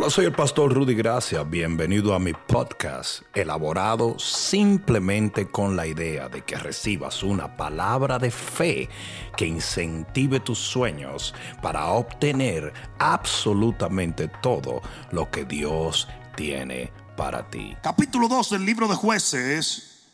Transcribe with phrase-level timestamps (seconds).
[0.00, 1.42] Hola, soy el pastor Rudy Gracia.
[1.42, 8.30] Bienvenido a mi podcast, elaborado simplemente con la idea de que recibas una palabra de
[8.30, 8.88] fe
[9.36, 17.76] que incentive tus sueños para obtener absolutamente todo lo que Dios tiene para ti.
[17.82, 20.06] Capítulo 2 del libro de jueces.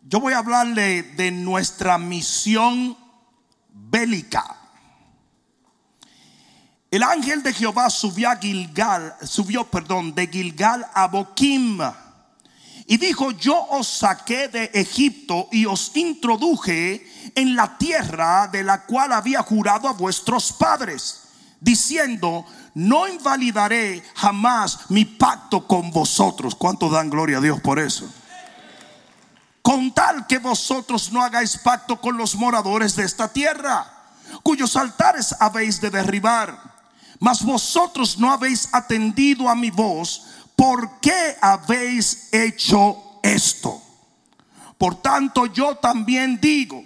[0.00, 2.96] Yo voy a hablarle de nuestra misión
[3.68, 4.59] bélica.
[6.90, 11.78] El ángel de Jehová subió a Gilgal, subió, perdón, de Gilgal a Boquim.
[12.86, 17.06] Y dijo, yo os saqué de Egipto y os introduje
[17.36, 21.28] en la tierra de la cual había jurado a vuestros padres,
[21.60, 26.56] diciendo, no invalidaré jamás mi pacto con vosotros.
[26.56, 28.12] ¿Cuánto dan gloria a Dios por eso?
[29.62, 33.86] Con tal que vosotros no hagáis pacto con los moradores de esta tierra,
[34.42, 36.69] cuyos altares habéis de derribar
[37.20, 40.22] mas vosotros no habéis atendido a mi voz.
[40.56, 43.80] ¿Por qué habéis hecho esto?
[44.78, 46.82] Por tanto, yo también digo,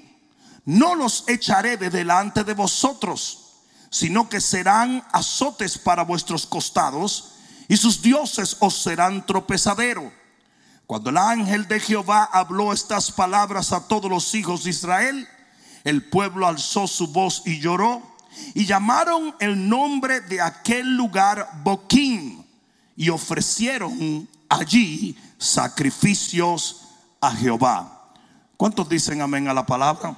[0.65, 7.31] no los echaré de delante de vosotros, sino que serán azotes para vuestros costados,
[7.69, 10.13] y sus dioses os serán tropezadero.
[10.87, 15.29] Cuando el ángel de Jehová habló estas palabras a todos los hijos de Israel,
[15.85, 18.14] el pueblo alzó su voz y lloró
[18.55, 22.45] y llamaron el nombre de aquel lugar Boquín
[22.97, 26.83] y ofrecieron allí sacrificios
[27.21, 28.11] a Jehová.
[28.57, 30.17] ¿Cuántos dicen amén a la palabra?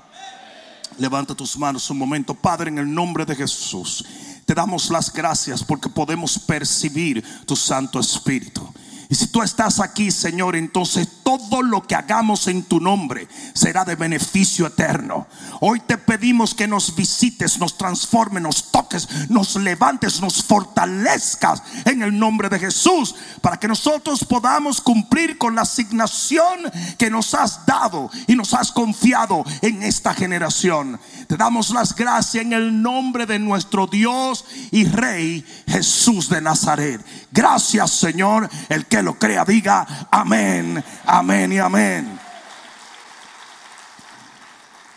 [0.99, 4.05] Levanta tus manos un momento, Padre, en el nombre de Jesús.
[4.45, 8.73] Te damos las gracias porque podemos percibir tu Santo Espíritu.
[9.09, 13.85] Y si tú estás aquí, Señor, entonces todo lo que hagamos en tu nombre será
[13.85, 15.27] de beneficio eterno.
[15.61, 22.03] Hoy te pedimos que nos visites, nos transformes, nos toques, nos levantes, nos fortalezcas en
[22.03, 26.59] el nombre de Jesús para que nosotros podamos cumplir con la asignación
[26.99, 30.99] que nos has dado y nos has confiado en esta generación.
[31.29, 37.05] Te damos las gracias en el nombre de nuestro Dios y Rey Jesús de Nazaret.
[37.33, 42.21] Gracias, Señor, el que lo crea diga amén, amén y amén.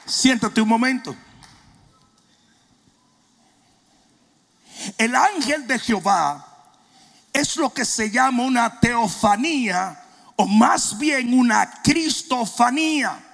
[0.06, 1.16] Siéntate un momento.
[4.98, 6.46] El ángel de Jehová
[7.32, 10.04] es lo que se llama una teofanía
[10.36, 13.26] o más bien una cristofanía.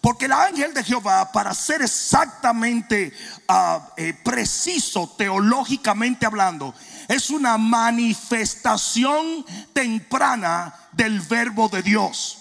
[0.00, 3.12] Porque el ángel de Jehová, para ser exactamente
[3.48, 6.74] ah, eh, preciso teológicamente hablando,
[7.08, 12.38] es una manifestación temprana del verbo de Dios.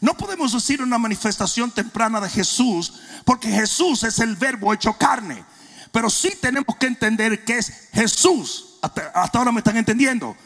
[0.00, 2.94] No podemos decir una manifestación temprana de Jesús,
[3.24, 5.44] porque Jesús es el verbo hecho carne.
[5.92, 8.78] Pero sí tenemos que entender que es Jesús.
[8.82, 10.36] Hasta, ahora me están entendiendo.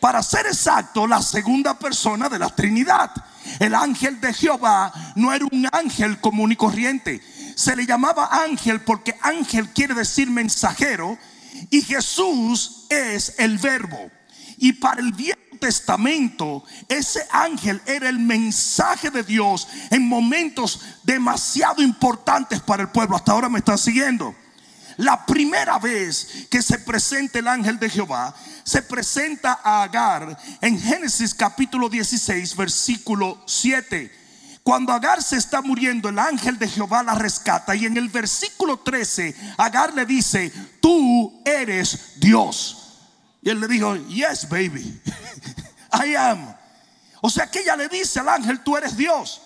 [0.00, 3.10] Para ser exacto, la segunda persona de la Trinidad.
[3.58, 7.22] El ángel de Jehová no era un ángel común y corriente.
[7.56, 11.18] Se le llamaba ángel porque ángel quiere decir mensajero
[11.70, 14.10] y Jesús es el verbo.
[14.56, 21.82] Y para el Viejo Testamento, ese ángel era el mensaje de Dios en momentos demasiado
[21.82, 23.16] importantes para el pueblo.
[23.16, 24.34] Hasta ahora me están siguiendo.
[24.96, 30.80] La primera vez que se presenta el ángel de Jehová, se presenta a Agar en
[30.80, 34.23] Génesis capítulo 16, versículo 7
[34.64, 37.76] cuando Agar se está muriendo, el ángel de Jehová la rescata.
[37.76, 42.78] Y en el versículo 13, Agar le dice, tú eres Dios.
[43.42, 45.02] Y él le dijo, yes, baby,
[45.92, 46.56] I am.
[47.20, 49.42] O sea que ella le dice al ángel, tú eres Dios.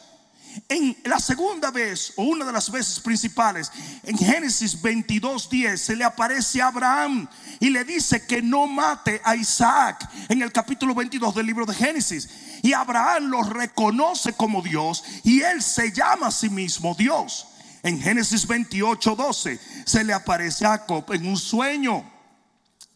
[0.69, 3.73] En la segunda vez, o una de las veces principales,
[4.05, 7.29] en Génesis 22, 10, se le aparece a Abraham
[7.61, 11.75] y le dice que no mate a Isaac en el capítulo 22 del libro de
[11.75, 12.29] Génesis.
[12.63, 17.49] Y Abraham lo reconoce como Dios y él se llama a sí mismo Dios.
[17.83, 22.05] En Génesis 28, 12 se le aparece a Jacob en un sueño.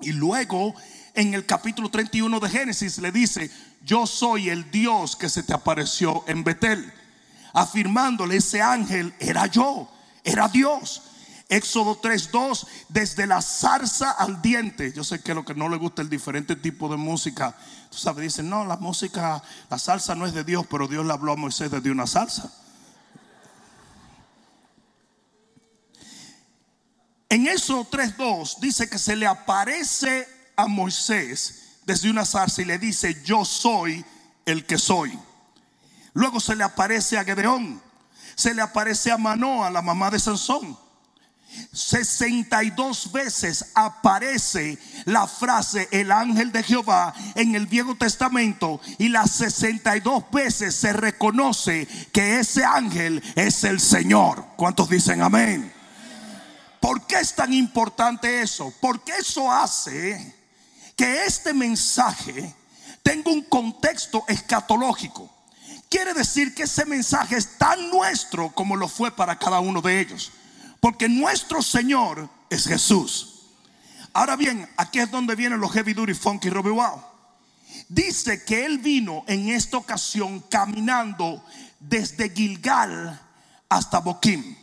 [0.00, 0.75] Y luego
[1.15, 3.50] en el capítulo 31 de Génesis le dice,
[3.85, 6.93] yo soy el Dios que se te apareció en Betel.
[7.53, 9.91] Afirmándole ese ángel, era yo,
[10.25, 11.03] era Dios.
[11.52, 14.90] Éxodo 3:2, desde la zarza al diente.
[14.94, 17.54] Yo sé que lo que no le gusta el diferente tipo de música,
[17.90, 21.12] tú sabes, dicen, no, la música, la salsa no es de Dios, pero Dios le
[21.12, 22.50] habló a Moisés desde una salsa.
[27.28, 30.26] En eso 3.2 dice que se le aparece
[30.56, 34.02] a Moisés desde una zarza y le dice, yo soy
[34.46, 35.19] el que soy.
[36.14, 37.82] Luego se le aparece a Gedeón,
[38.37, 40.78] se le aparece a Manoa, la mamá de Sansón.
[41.72, 49.31] 62 veces aparece la frase el ángel de Jehová en el Viejo Testamento y las
[49.32, 54.46] 62 veces se reconoce que ese ángel es el Señor.
[54.56, 55.72] ¿Cuántos dicen amén?
[56.81, 58.75] ¿Por qué es tan importante eso?
[58.81, 60.34] Porque eso hace
[60.96, 62.55] que este mensaje
[63.02, 65.31] tenga un contexto escatológico.
[65.88, 70.00] Quiere decir que ese mensaje es tan nuestro como lo fue para cada uno de
[70.00, 70.32] ellos.
[70.82, 73.43] Porque nuestro Señor es Jesús.
[74.12, 77.00] Ahora bien, aquí es donde vienen los heavy duty funky Robbie Wow.
[77.88, 81.40] Dice que él vino en esta ocasión caminando
[81.79, 83.17] desde Gilgal
[83.69, 84.56] hasta Boquim.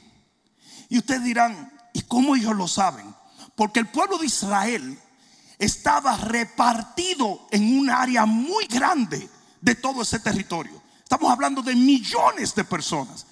[0.89, 3.15] Y ustedes dirán, ¿y cómo ellos lo saben?
[3.55, 4.99] Porque el pueblo de Israel
[5.57, 9.29] estaba repartido en un área muy grande
[9.61, 10.83] de todo ese territorio.
[11.01, 13.25] Estamos hablando de millones de personas.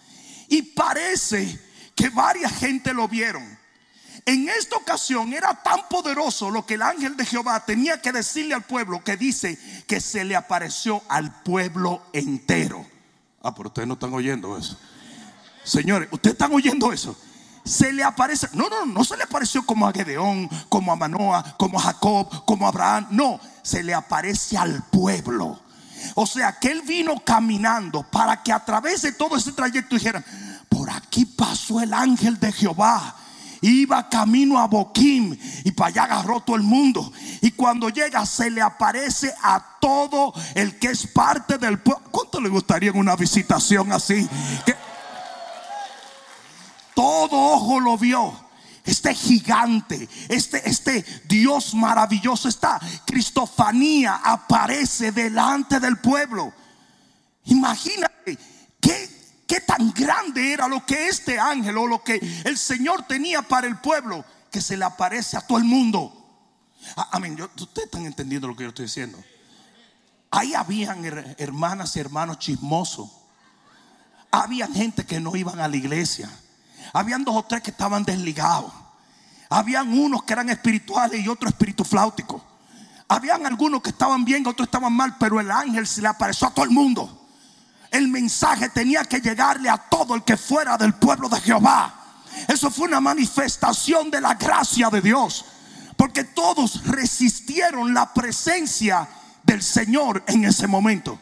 [0.48, 1.67] Y parece
[1.98, 3.44] que varias gente lo vieron.
[4.26, 8.54] En esta ocasión era tan poderoso lo que el ángel de Jehová tenía que decirle
[8.54, 9.58] al pueblo que dice
[9.88, 12.86] que se le apareció al pueblo entero.
[13.42, 14.78] Ah, pero ustedes no están oyendo eso.
[15.64, 17.18] Señores, ustedes están oyendo eso.
[17.64, 21.56] Se le aparece, no, no, no se le apareció como a Gedeón, como a Manoah,
[21.58, 23.08] como a Jacob, como a Abraham.
[23.12, 25.60] No, se le aparece al pueblo.
[26.16, 30.24] O sea que él vino caminando para que a través de todo ese trayecto dijeran,
[30.70, 33.16] por aquí pasó el ángel de Jehová.
[33.62, 37.12] Iba camino a Boquim y para allá agarró todo el mundo.
[37.42, 42.04] Y cuando llega se le aparece a todo el que es parte del pueblo.
[42.12, 44.28] ¿Cuánto le gustaría una visitación así?
[46.94, 48.48] Todo ojo lo vio.
[48.84, 56.54] Este gigante, este, este Dios maravilloso, esta Cristofanía aparece delante del pueblo.
[57.44, 58.38] Imagínate
[58.80, 59.17] qué
[59.48, 63.66] qué tan grande era lo que este ángel o lo que el Señor tenía para
[63.66, 66.14] el pueblo que se le aparece a todo el mundo.
[67.12, 67.38] Amén.
[67.56, 69.18] Ustedes están entendiendo lo que yo estoy diciendo.
[70.30, 71.04] Ahí habían
[71.38, 73.10] hermanas y hermanos chismosos.
[74.30, 76.30] Había gente que no iban a la iglesia.
[76.94, 78.72] Habían dos o tres que estaban desligados.
[79.50, 81.54] Habían unos que eran espirituales y otros
[81.88, 82.42] fláuticos
[83.08, 86.52] Habían algunos que estaban bien, otros estaban mal, pero el ángel se le apareció a
[86.52, 87.17] todo el mundo
[87.92, 91.94] el mensaje tenía que llegarle a todo el que fuera del pueblo de Jehová.
[92.48, 95.46] Eso fue una manifestación de la gracia de Dios.
[95.96, 99.08] Porque todos resistieron la presencia
[99.44, 101.20] del Señor en ese momento.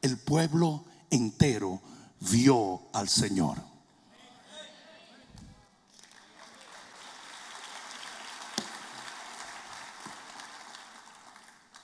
[0.00, 1.80] El pueblo entero
[2.20, 3.58] vio al Señor.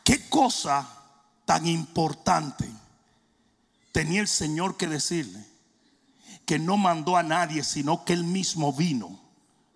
[0.04, 0.86] Qué cosa
[1.44, 2.68] tan importante
[3.92, 5.44] tenía el Señor que decirle
[6.46, 9.20] que no mandó a nadie, sino que él mismo vino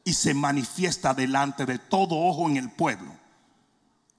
[0.04, 3.12] y se manifiesta delante de todo ojo en el pueblo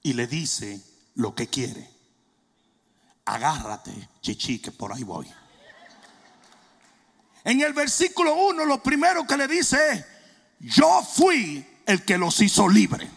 [0.02, 0.80] y le dice
[1.14, 1.90] lo que quiere.
[3.24, 5.30] Agárrate, chichi, que por ahí voy.
[7.44, 10.04] En el versículo 1 lo primero que le dice es,
[10.58, 13.08] yo fui el que los hizo libre.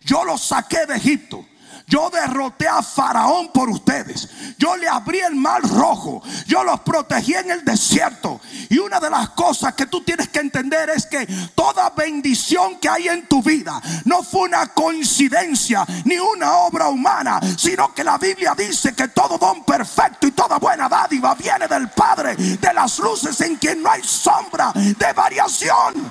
[0.00, 1.46] Yo los saqué de Egipto.
[1.86, 4.28] Yo derroté a Faraón por ustedes.
[4.58, 6.22] Yo le abrí el mar rojo.
[6.46, 8.40] Yo los protegí en el desierto.
[8.70, 12.88] Y una de las cosas que tú tienes que entender es que toda bendición que
[12.88, 18.16] hay en tu vida no fue una coincidencia ni una obra humana, sino que la
[18.16, 22.98] Biblia dice que todo don perfecto y toda buena dádiva viene del Padre de las
[22.98, 26.10] luces en quien no hay sombra de variación.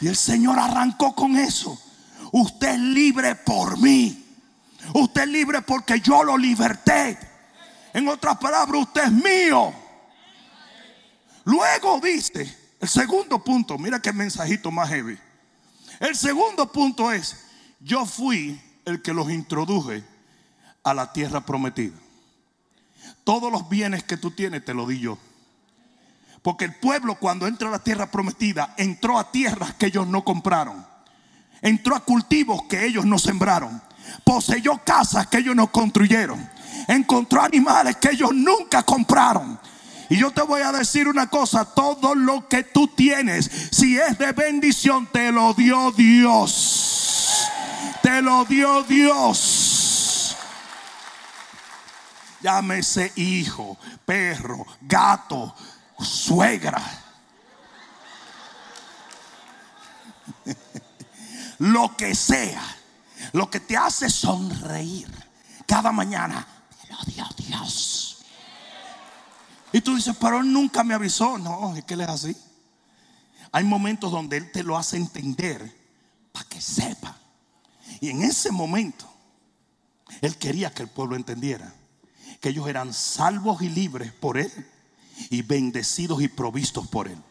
[0.00, 1.78] Y el Señor arrancó con eso.
[2.32, 4.18] Usted es libre por mí.
[4.94, 7.18] Usted es libre porque yo lo liberté.
[7.92, 9.72] En otras palabras, usted es mío.
[11.44, 15.18] Luego dice, el segundo punto, mira qué mensajito más heavy.
[16.00, 17.36] El segundo punto es,
[17.80, 20.02] yo fui el que los introduje
[20.82, 21.96] a la tierra prometida.
[23.24, 25.18] Todos los bienes que tú tienes te lo di yo.
[26.40, 30.24] Porque el pueblo cuando entra a la tierra prometida entró a tierras que ellos no
[30.24, 30.91] compraron
[31.62, 33.80] entró a cultivos que ellos no sembraron,
[34.24, 36.50] poseyó casas que ellos no construyeron,
[36.88, 39.58] encontró animales que ellos nunca compraron.
[40.10, 44.18] Y yo te voy a decir una cosa, todo lo que tú tienes, si es
[44.18, 47.48] de bendición, te lo dio Dios.
[48.02, 50.36] Te lo dio Dios.
[52.42, 55.54] Llámese hijo, perro, gato,
[55.98, 57.01] suegra.
[61.62, 62.64] Lo que sea,
[63.32, 65.08] lo que te hace sonreír
[65.64, 66.44] cada mañana,
[66.80, 68.24] te lo dio Dios.
[69.72, 71.38] Y tú dices, pero él nunca me avisó.
[71.38, 72.36] No, es que él es así.
[73.52, 75.72] Hay momentos donde Él te lo hace entender
[76.32, 77.16] para que sepa.
[78.00, 79.06] Y en ese momento,
[80.20, 81.72] Él quería que el pueblo entendiera
[82.40, 84.50] que ellos eran salvos y libres por Él
[85.30, 87.22] y bendecidos y provistos por Él.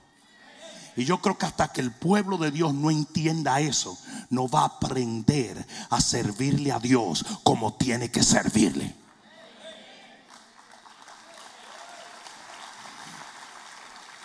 [0.95, 3.97] Y yo creo que hasta que el pueblo de Dios no entienda eso,
[4.29, 8.95] no va a aprender a servirle a Dios como tiene que servirle.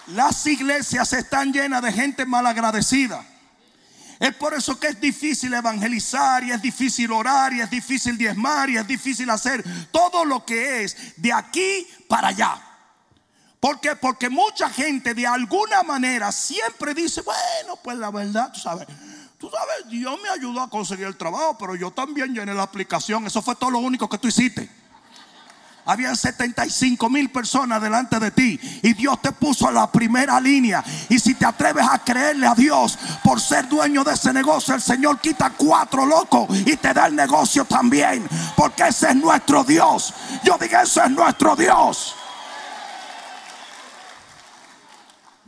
[0.08, 3.24] Las iglesias están llenas de gente malagradecida.
[4.18, 8.70] Es por eso que es difícil evangelizar y es difícil orar y es difícil diezmar
[8.70, 12.65] y es difícil hacer todo lo que es de aquí para allá.
[13.60, 13.96] ¿Por qué?
[13.96, 18.86] Porque mucha gente de alguna manera siempre dice, bueno, pues la verdad, tú sabes,
[19.38, 23.26] tú sabes, Dios me ayudó a conseguir el trabajo, pero yo también llené la aplicación.
[23.26, 24.68] Eso fue todo lo único que tú hiciste.
[25.88, 30.82] Habían 75 mil personas delante de ti y Dios te puso a la primera línea.
[31.08, 34.82] Y si te atreves a creerle a Dios por ser dueño de ese negocio, el
[34.82, 38.28] Señor quita cuatro locos y te da el negocio también.
[38.56, 40.12] Porque ese es nuestro Dios.
[40.42, 42.16] Yo digo, ese es nuestro Dios.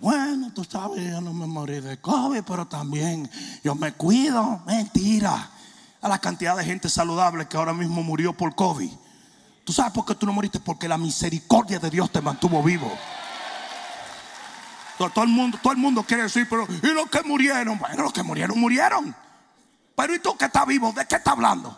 [0.00, 3.28] Bueno, tú sabes, yo no me morí de COVID, pero también
[3.64, 4.62] yo me cuido.
[4.66, 5.50] Mentira.
[6.00, 8.92] A la cantidad de gente saludable que ahora mismo murió por COVID.
[9.64, 10.60] ¿Tú sabes por qué tú no moriste?
[10.60, 12.90] Porque la misericordia de Dios te mantuvo vivo.
[14.96, 17.78] Todo, el mundo, todo el mundo quiere decir, pero ¿y los que murieron?
[17.78, 19.14] Bueno, los que murieron, murieron.
[19.96, 20.92] Pero ¿y tú que estás vivo?
[20.92, 21.76] ¿De qué estás hablando?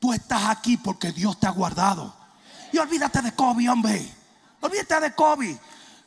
[0.00, 2.23] Tú estás aquí porque Dios te ha guardado.
[2.74, 4.04] Y olvídate de COVID, hombre.
[4.60, 5.56] Olvídate de COVID.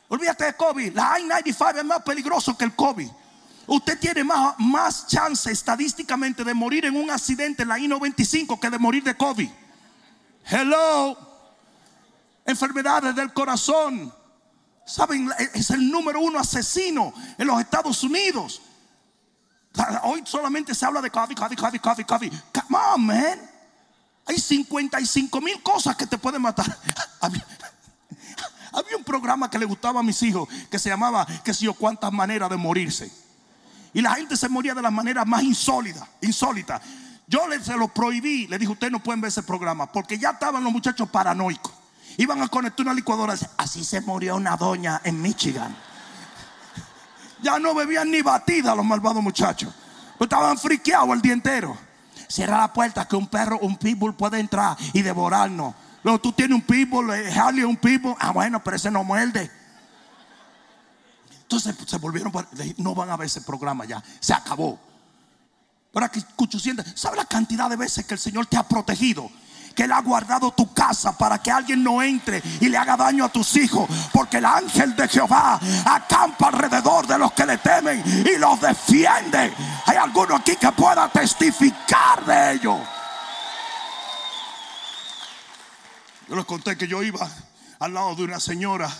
[0.08, 0.94] Olvídate de COVID.
[0.94, 3.08] La I-95 es más peligroso que el COVID.
[3.68, 8.68] Usted tiene más, más chance estadísticamente de morir en un accidente en la I-95 que
[8.68, 9.48] de morir de COVID.
[10.44, 11.16] Hello.
[12.44, 14.12] Enfermedades del corazón.
[14.84, 18.60] Saben, es el número uno asesino en los Estados Unidos.
[20.02, 22.32] Hoy solamente se habla de COVID, COVID, COVID, COVID, COVID.
[22.52, 23.47] Come on, man.
[24.28, 26.66] Hay 55 mil cosas que te pueden matar.
[27.20, 31.72] Había, un programa que le gustaba a mis hijos que se llamaba, que sé yo,
[31.72, 33.10] cuántas maneras de morirse.
[33.94, 36.80] Y la gente se moría de la manera más insólita, insólita.
[37.26, 40.30] Yo les se lo prohibí, le dije, ustedes no pueden ver ese programa, porque ya
[40.30, 41.72] estaban los muchachos paranoicos.
[42.18, 43.34] Iban a conectar una licuadora.
[43.56, 45.74] Así se murió una doña en Michigan.
[47.40, 49.72] Ya no bebían ni batida los malvados muchachos.
[50.18, 51.87] estaban friqueados el día entero.
[52.28, 55.74] Cierra la puerta que un perro, un pitbull puede entrar y devorarnos.
[56.02, 58.14] Luego tú tienes un pitbull, eh, Harley un pitbull.
[58.18, 59.50] Ah, bueno, pero ese no muerde.
[61.42, 62.30] Entonces se volvieron,
[62.76, 64.78] no van a ver ese programa ya, se acabó.
[65.92, 66.22] Para que
[66.58, 69.30] sienta, ¿sabe la cantidad de veces que el Señor te ha protegido?
[69.78, 73.24] Que Él ha guardado tu casa para que alguien no entre y le haga daño
[73.24, 73.88] a tus hijos.
[74.12, 79.54] Porque el ángel de Jehová acampa alrededor de los que le temen y los defiende.
[79.86, 82.76] Hay alguno aquí que pueda testificar de ello.
[86.28, 87.28] Yo les conté que yo iba
[87.78, 88.90] al lado de una señora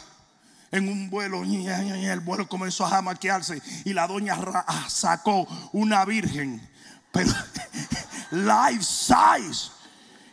[0.70, 4.38] en un vuelo y el vuelo comenzó a jamaquearse y la doña
[4.86, 6.70] sacó una virgen,
[7.10, 7.32] pero
[8.30, 9.77] life size.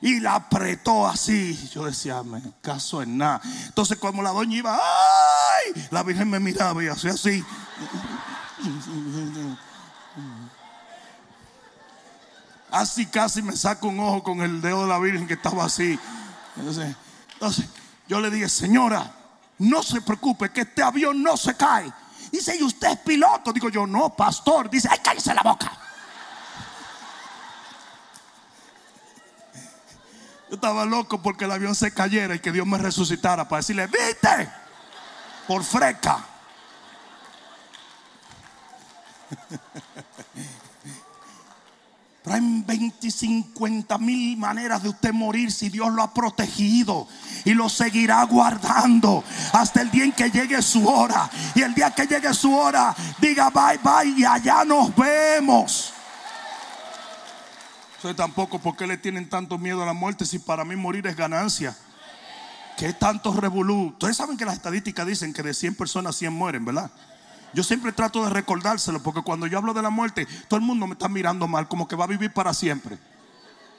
[0.02, 1.70] Y la apretó así.
[1.74, 3.42] Yo decía, me caso en nada.
[3.66, 5.88] Entonces, como la doña iba, ¡ay!
[5.92, 7.44] La virgen me miraba y hacía así.
[12.72, 15.98] Así casi me saco un ojo con el dedo de la virgen que estaba así.
[16.58, 16.96] Entonces,
[17.34, 17.66] entonces
[18.08, 19.12] yo le dije, señora,
[19.60, 21.92] no se preocupe que este avión no se cae.
[22.32, 23.54] Dice, ¿y usted es piloto?
[23.54, 24.70] Digo yo, no, pastor.
[24.70, 25.72] Dice, ay, cállese la boca.
[30.50, 33.88] Yo estaba loco porque el avión se cayera y que Dios me resucitara para decirle,
[33.88, 34.50] viste,
[35.48, 36.24] por freca.
[42.24, 47.08] Pero hay 20, 50 mil maneras de usted morir si Dios lo ha protegido
[47.44, 49.24] y lo seguirá guardando
[49.54, 51.30] hasta el día en que llegue su hora.
[51.54, 55.95] Y el día que llegue su hora, diga bye bye y allá nos vemos.
[58.14, 61.76] Tampoco porque le tienen tanto miedo a la muerte si para mí morir es ganancia.
[62.78, 63.88] ¿Qué tanto revolú?
[63.88, 66.92] Ustedes saben que las estadísticas dicen que de 100 personas 100 mueren, ¿verdad?
[67.54, 70.88] Yo siempre trato de recordárselo porque cuando yo hablo de la muerte, todo el mundo
[70.88, 73.00] me está mirando mal, como que va a vivir para siempre.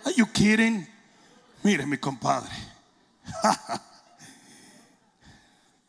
[0.04, 0.88] Are you kidding?
[1.62, 2.50] Mire, mi compadre.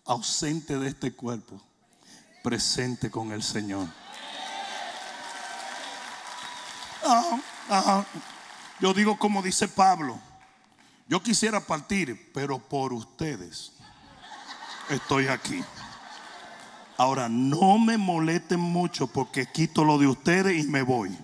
[0.05, 1.61] Ausente de este cuerpo,
[2.43, 3.87] presente con el Señor.
[8.79, 10.19] Yo digo como dice Pablo,
[11.07, 13.71] yo quisiera partir, pero por ustedes.
[14.89, 15.63] estoy aquí.
[16.97, 21.15] Ahora, no me molesten mucho porque quito lo de ustedes y me voy.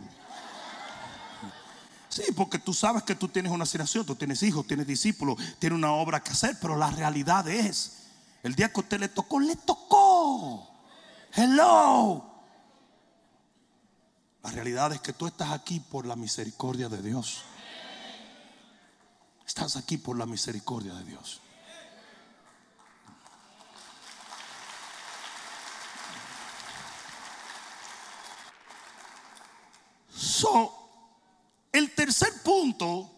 [2.09, 5.77] Sí, porque tú sabes que tú tienes una asignación, tú tienes hijos, tienes discípulos, tienes
[5.77, 8.03] una obra que hacer, pero la realidad es,
[8.43, 10.69] el día que a usted le tocó, le tocó.
[11.33, 12.32] Hello.
[14.43, 17.43] La realidad es que tú estás aquí por la misericordia de Dios.
[19.47, 21.41] Estás aquí por la misericordia de Dios.
[30.13, 30.89] So,
[31.71, 33.09] el tercer punto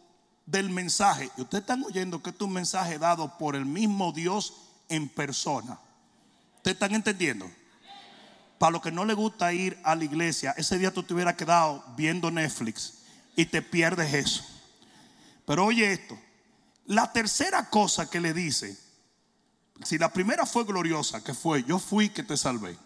[0.46, 4.53] del mensaje, y ustedes están oyendo que es un mensaje dado por el mismo Dios
[4.89, 5.79] en persona.
[6.58, 7.50] ¿Ustedes están entendiendo?
[8.57, 11.35] Para los que no les gusta ir a la iglesia, ese día tú te hubieras
[11.35, 13.00] quedado viendo Netflix
[13.35, 14.43] y te pierdes eso.
[15.45, 16.17] Pero oye esto,
[16.85, 18.77] la tercera cosa que le dice,
[19.83, 22.77] si la primera fue gloriosa, que fue, yo fui que te salvé.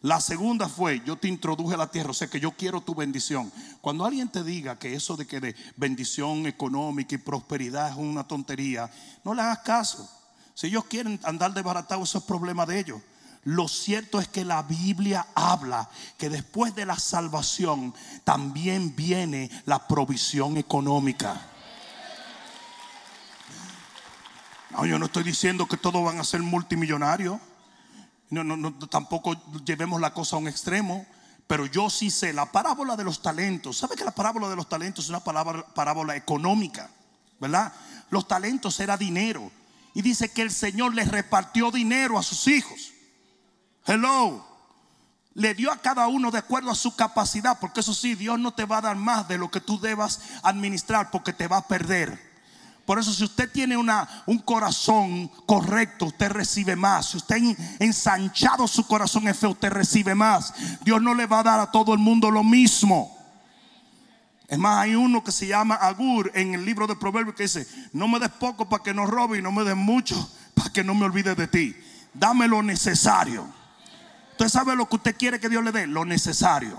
[0.00, 2.94] La segunda fue, yo te introduje a la tierra, o sea que yo quiero tu
[2.94, 3.50] bendición.
[3.80, 8.26] Cuando alguien te diga que eso de que de bendición económica y prosperidad es una
[8.26, 8.90] tontería,
[9.24, 10.08] no le hagas caso.
[10.54, 13.00] Si ellos quieren andar desbaratados, eso es problema de ellos.
[13.48, 15.88] Lo cierto es que la Biblia habla
[16.18, 21.40] que después de la salvación también viene la provisión económica.
[24.68, 27.40] No, yo no estoy diciendo que todos van a ser multimillonarios.
[28.28, 29.32] No, no, no, tampoco
[29.64, 31.06] llevemos la cosa a un extremo.
[31.46, 33.78] Pero yo sí sé la parábola de los talentos.
[33.78, 36.90] ¿Sabe que la parábola de los talentos es una palabra, parábola económica?
[37.40, 37.72] ¿Verdad?
[38.10, 39.50] Los talentos era dinero.
[39.94, 42.92] Y dice que el Señor les repartió dinero a sus hijos.
[43.88, 44.44] Hello.
[45.32, 47.58] Le dio a cada uno de acuerdo a su capacidad.
[47.58, 50.20] Porque eso sí, Dios no te va a dar más de lo que tú debas
[50.42, 52.28] administrar porque te va a perder.
[52.84, 57.06] Por eso si usted tiene una, un corazón correcto, usted recibe más.
[57.06, 60.52] Si usted ha ensanchado su corazón en fe, usted recibe más.
[60.82, 63.16] Dios no le va a dar a todo el mundo lo mismo.
[64.48, 67.66] Es más, hay uno que se llama Agur en el libro de Proverbios que dice,
[67.92, 70.84] no me des poco para que no robe y no me des mucho para que
[70.84, 71.76] no me olvide de ti.
[72.12, 73.57] Dame lo necesario.
[74.38, 76.78] Usted sabe lo que usted quiere que Dios le dé, lo necesario.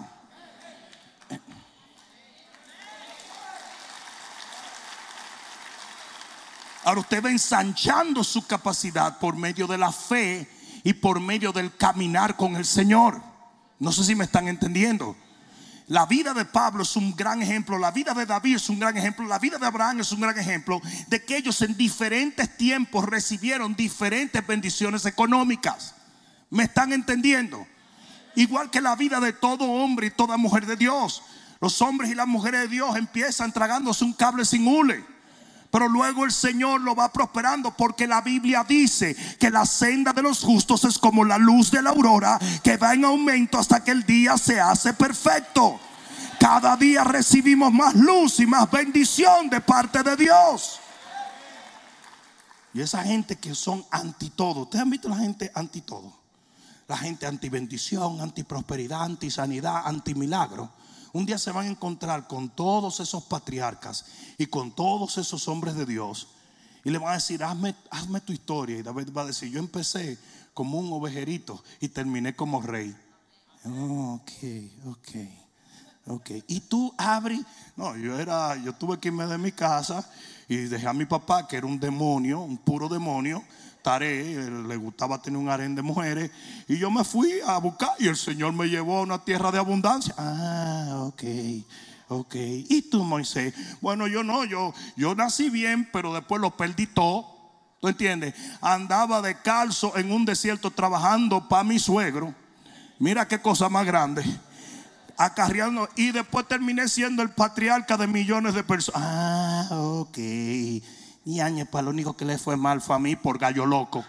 [6.86, 10.50] Ahora usted va ensanchando su capacidad por medio de la fe
[10.86, 13.22] y por medio del caminar con el Señor.
[13.78, 15.18] No sé si me están entendiendo.
[15.88, 18.96] La vida de Pablo es un gran ejemplo, la vida de David es un gran
[18.96, 23.04] ejemplo, la vida de Abraham es un gran ejemplo de que ellos en diferentes tiempos
[23.04, 25.96] recibieron diferentes bendiciones económicas.
[26.50, 27.66] ¿Me están entendiendo?
[28.36, 31.22] Igual que la vida de todo hombre y toda mujer de Dios.
[31.62, 35.04] Los hombres y las mujeres de Dios empiezan tragándose un cable sin hule.
[35.72, 40.24] Pero luego el Señor lo va prosperando porque la Biblia dice que la senda de
[40.24, 43.92] los justos es como la luz de la aurora que va en aumento hasta que
[43.92, 45.80] el día se hace perfecto.
[46.40, 50.80] Cada día recibimos más luz y más bendición de parte de Dios.
[52.74, 56.19] Y esa gente que son anti todo, ¿ustedes han visto la gente anti todo?
[56.90, 60.70] La gente anti bendición, anti prosperidad, anti sanidad, anti milagro
[61.12, 64.06] un día se van a encontrar con todos esos patriarcas
[64.38, 66.28] y con todos esos hombres de Dios
[66.84, 68.78] y le van a decir, hazme, hazme tu historia.
[68.78, 70.18] Y David va a decir, yo empecé
[70.54, 72.96] como un ovejerito y terminé como rey.
[73.66, 74.32] ok,
[74.88, 75.10] ok,
[76.08, 76.32] ok.
[76.48, 77.42] Y tú abres,
[77.76, 80.10] no, yo era, yo tuve que irme de mi casa
[80.48, 83.44] y dejé a mi papá, que era un demonio, un puro demonio,
[83.98, 86.30] Le gustaba tener un harén de mujeres.
[86.68, 89.58] Y yo me fui a buscar y el Señor me llevó a una tierra de
[89.58, 90.14] abundancia.
[90.18, 91.24] Ah, ok.
[92.12, 93.54] Ok, ¿y tú Moisés?
[93.82, 97.26] Bueno, yo no, yo, yo nací bien, pero después lo perdí todo.
[97.80, 98.34] ¿Tú entiendes?
[98.62, 102.34] Andaba de calzo en un desierto trabajando para mi suegro.
[102.98, 104.24] Mira qué cosa más grande.
[105.18, 105.88] Acarreando.
[105.96, 109.02] Y después terminé siendo el patriarca de millones de personas.
[109.04, 110.18] Ah, ok.
[111.40, 114.04] Años para lo único que le fue mal fue a mí por gallo loco.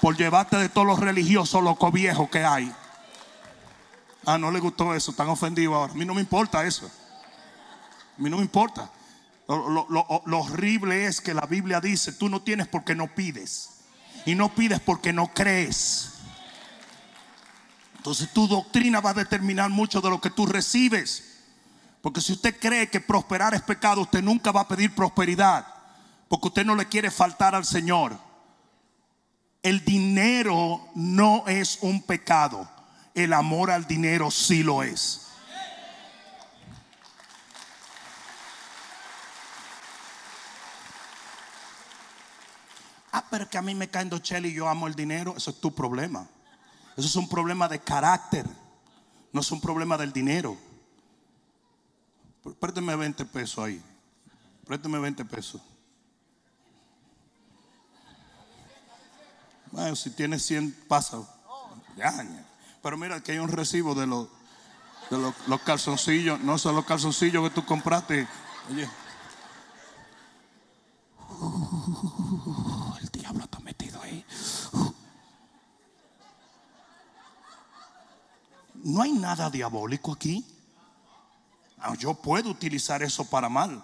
[0.00, 2.72] Por llevarte de todos los religiosos loco viejos que hay.
[4.24, 5.92] Ah, no le gustó eso, están ofendidos ahora.
[5.92, 6.86] A mí no me importa eso.
[6.86, 8.90] A mí no me importa.
[9.46, 9.86] Lo,
[10.26, 13.70] lo, horrible es que la Biblia dice, tú no tienes porque no pides.
[14.24, 16.14] Y no pides porque no crees.
[17.96, 21.35] Entonces tu doctrina va a determinar mucho de lo que tú recibes.
[22.06, 25.66] Porque si usted cree que prosperar es pecado, usted nunca va a pedir prosperidad.
[26.28, 28.16] Porque usted no le quiere faltar al Señor.
[29.60, 32.70] El dinero no es un pecado.
[33.12, 35.22] El amor al dinero sí lo es.
[43.28, 45.34] pero que a mí me caen dos y yo amo el dinero.
[45.36, 46.24] Eso es tu problema.
[46.96, 48.46] Eso es un problema de carácter.
[49.32, 50.56] No es un problema del dinero.
[52.54, 53.82] Présteme 20 pesos ahí.
[54.64, 55.60] Présteme 20 pesos.
[59.72, 61.18] Bueno, si tienes 100, pasa.
[62.82, 64.28] Pero mira que hay un recibo de los,
[65.10, 66.40] de los, calzoncillos.
[66.40, 68.28] No son los calzoncillos que tú compraste.
[68.70, 68.88] Oye.
[73.02, 74.24] el diablo está metido ahí.
[78.74, 80.55] No hay nada diabólico aquí.
[81.86, 83.80] Ah, yo puedo utilizar eso para mal,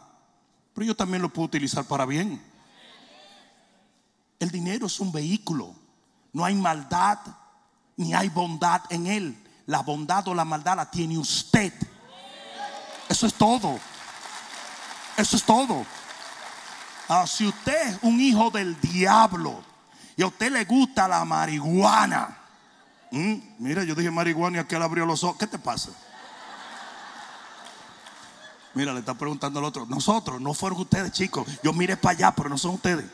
[0.75, 2.43] pero yo también lo puedo utilizar para bien.
[4.41, 5.73] El dinero es un vehículo.
[6.33, 7.19] No hay maldad
[7.97, 9.37] ni hay bondad en él.
[9.67, 11.73] La bondad o la maldad la tiene usted.
[13.09, 13.79] Eso es todo.
[15.17, 15.87] Eso es todo.
[17.09, 19.63] Ah, si usted es un hijo del diablo
[20.17, 22.37] y a usted le gusta la marihuana,
[23.13, 25.39] mira, yo dije marihuana y aquel abrió los ojos.
[25.39, 25.91] ¿Qué te pasa?
[28.75, 29.87] Mira, le está preguntando al otro.
[29.87, 31.47] Nosotros, no fueron ustedes, chicos.
[31.63, 33.05] Yo mire para allá, pero no son ustedes.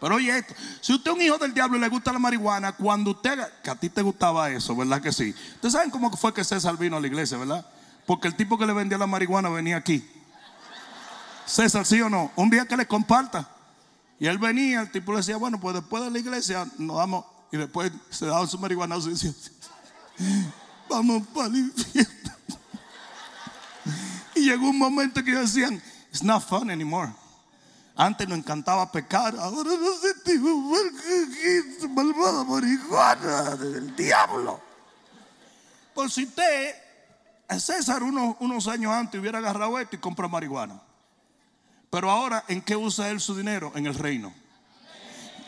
[0.00, 2.72] Pero oye esto, si usted es un hijo del diablo y le gusta la marihuana,
[2.72, 5.34] cuando usted, que a ti te gustaba eso, ¿verdad que sí?
[5.54, 7.66] Ustedes saben cómo fue que César vino a la iglesia, ¿verdad?
[8.06, 10.08] Porque el tipo que le vendía la marihuana venía aquí.
[11.46, 12.30] César, ¿sí o no?
[12.36, 13.48] Un día que le comparta.
[14.20, 17.24] Y él venía, el tipo le decía, bueno, pues después de la iglesia nos damos,
[17.50, 19.32] y después se daba su marihuana y decía,
[20.88, 22.37] vamos para el infierno.
[24.48, 25.74] Llegó un momento que decían,
[26.10, 27.12] it's not fun anymore.
[27.94, 30.80] Antes nos encantaba pecar, ahora nos sentimos
[31.90, 34.58] malvada marihuana del diablo.
[35.94, 36.74] Por si usted,
[37.58, 40.80] César, unos, unos años antes hubiera agarrado esto y comprado marihuana.
[41.90, 43.72] Pero ahora, ¿en qué usa él su dinero?
[43.74, 44.32] En el reino.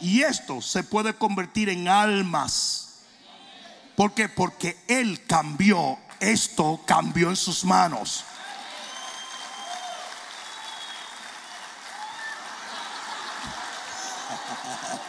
[0.02, 3.04] Y esto se puede convertir en almas.
[3.96, 4.28] ¿Por qué?
[4.28, 8.24] Porque él cambió, esto cambió en sus manos.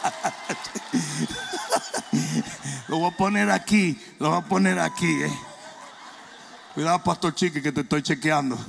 [2.88, 5.06] Lo voy a poner aquí, lo voy a poner aquí.
[5.06, 5.32] Eh.
[6.74, 8.58] Cuidado, Pastor Chiqui, que te estoy chequeando.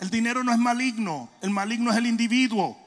[0.00, 2.78] El dinero no es maligno, el maligno es el individuo.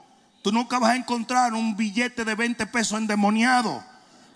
[0.41, 3.83] Tú nunca vas a encontrar un billete de 20 pesos endemoniado,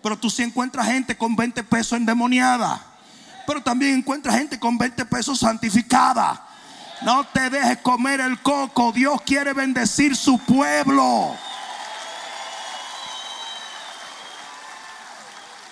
[0.02, 2.86] pero tú sí encuentras gente con 20 pesos endemoniada,
[3.48, 6.46] pero también encuentras gente con 20 pesos santificada.
[7.02, 8.92] No te dejes comer el coco.
[8.92, 11.36] Dios quiere bendecir su pueblo.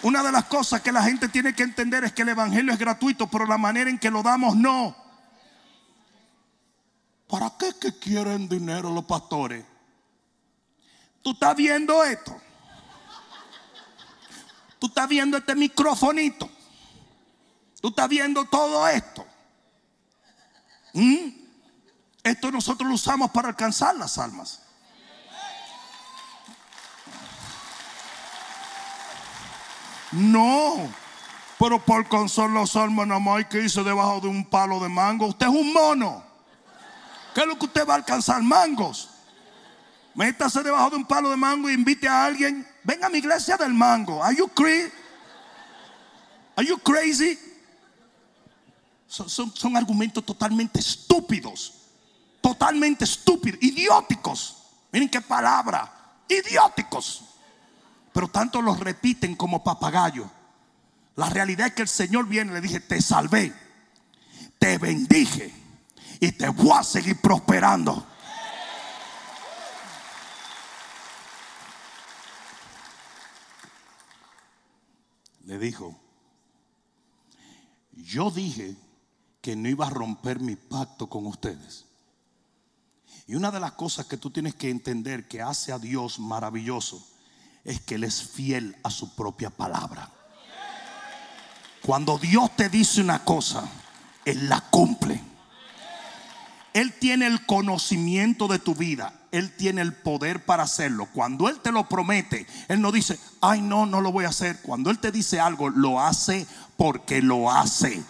[0.03, 2.79] Una de las cosas que la gente tiene que entender es que el Evangelio es
[2.79, 4.95] gratuito, pero la manera en que lo damos no.
[7.27, 9.63] ¿Para qué que quieren dinero los pastores?
[11.21, 12.36] Tú estás viendo esto.
[14.79, 16.49] Tú estás viendo este microfonito.
[17.79, 19.25] Tú estás viendo todo esto.
[20.93, 21.30] ¿Mm?
[22.23, 24.62] Esto nosotros lo usamos para alcanzar las almas.
[30.12, 30.89] No,
[31.58, 34.89] pero por alcanzar las almas nada más hay que irse debajo de un palo de
[34.89, 35.27] mango.
[35.27, 36.23] Usted es un mono.
[37.34, 38.43] ¿Qué es lo que usted va a alcanzar?
[38.43, 39.10] Mangos.
[40.13, 42.67] Métase debajo de un palo de mango e invite a alguien.
[42.84, 44.21] Venga a mi iglesia del mango.
[44.21, 44.91] Are you crazy?
[46.58, 47.39] Are you crazy?
[49.12, 51.74] Son, argumentos totalmente estúpidos.
[52.39, 53.62] Totalmente estúpidos.
[53.62, 54.63] Idióticos.
[54.89, 56.24] Miren qué palabra.
[56.30, 57.26] Idióticos.
[58.13, 60.32] Pero tanto los repiten como papagayo.
[61.17, 63.54] La realidad es que el Señor viene y le dije, te salvé.
[64.58, 65.54] Te bendije.
[66.21, 68.08] Y te voy a seguir prosperando.
[75.43, 76.00] Le dijo,
[77.91, 78.78] yo dije
[79.41, 81.86] que no iba a romper mi pacto con ustedes.
[83.27, 87.06] Y una de las cosas que tú tienes que entender que hace a Dios maravilloso
[87.63, 90.10] es que Él es fiel a su propia palabra.
[91.82, 93.67] Cuando Dios te dice una cosa,
[94.25, 95.21] Él la cumple.
[96.73, 99.13] Él tiene el conocimiento de tu vida.
[99.32, 101.08] Él tiene el poder para hacerlo.
[101.13, 104.62] Cuando Él te lo promete, Él no dice, ay no, no lo voy a hacer.
[104.62, 106.45] Cuando Él te dice algo, lo hace
[106.77, 108.04] porque lo hace.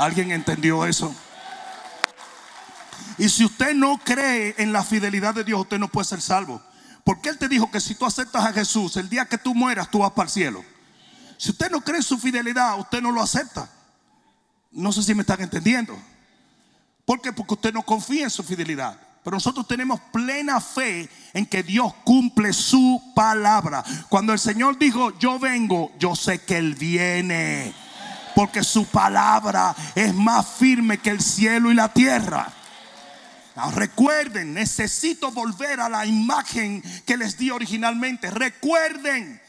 [0.00, 1.14] ¿Alguien entendió eso?
[3.18, 6.62] Y si usted no cree en la fidelidad de Dios, usted no puede ser salvo.
[7.04, 9.90] Porque Él te dijo que si tú aceptas a Jesús, el día que tú mueras,
[9.90, 10.64] tú vas para el cielo.
[11.36, 13.68] Si usted no cree en su fidelidad, usted no lo acepta.
[14.70, 15.98] No sé si me están entendiendo.
[17.04, 17.30] ¿Por qué?
[17.34, 18.98] Porque usted no confía en su fidelidad.
[19.22, 23.84] Pero nosotros tenemos plena fe en que Dios cumple su palabra.
[24.08, 27.74] Cuando el Señor dijo, yo vengo, yo sé que Él viene.
[28.34, 32.52] Porque su palabra es más firme que el cielo y la tierra.
[33.74, 38.30] recuerden, necesito volver a la imagen que les di originalmente.
[38.30, 39.40] Recuerden,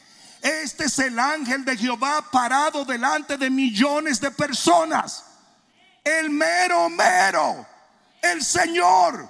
[0.41, 5.23] este es el ángel de Jehová parado delante de millones de personas.
[6.03, 7.65] El mero mero,
[8.21, 9.29] el Señor.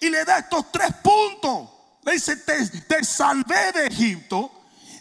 [0.00, 1.70] Y le da estos tres puntos.
[2.02, 4.50] Le dice, te, te salvé de Egipto,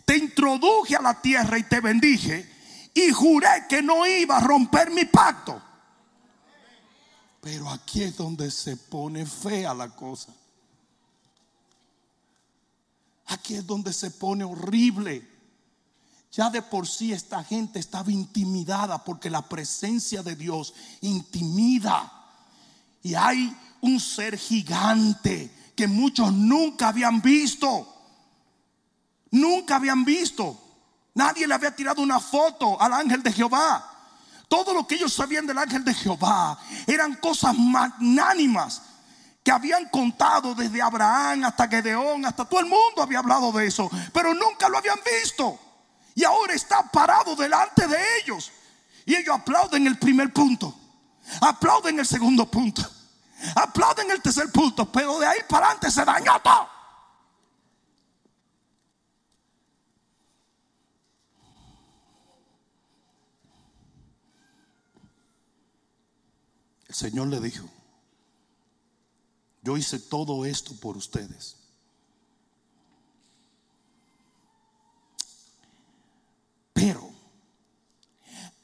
[0.05, 2.58] te introduje a la tierra y te bendije.
[2.99, 5.61] Y juré que no iba a romper mi pacto.
[7.39, 10.33] Pero aquí es donde se pone fea la cosa.
[13.27, 15.25] Aquí es donde se pone horrible.
[16.33, 22.11] Ya de por sí esta gente estaba intimidada porque la presencia de Dios intimida.
[23.01, 27.87] Y hay un ser gigante que muchos nunca habían visto.
[29.31, 30.68] Nunca habían visto.
[31.13, 33.85] Nadie le había tirado una foto al ángel de Jehová.
[34.47, 38.81] Todo lo que ellos sabían del ángel de Jehová eran cosas magnánimas
[39.43, 43.89] que habían contado desde Abraham hasta Gedeón, hasta todo el mundo había hablado de eso,
[44.11, 45.59] pero nunca lo habían visto.
[46.15, 48.51] Y ahora está parado delante de ellos.
[49.05, 50.77] Y ellos aplauden el primer punto,
[51.41, 52.87] aplauden el segundo punto,
[53.55, 56.78] aplauden el tercer punto, pero de ahí para adelante se dañó todo.
[66.89, 67.69] El Señor le dijo,
[69.61, 71.55] yo hice todo esto por ustedes.
[76.73, 77.11] Pero,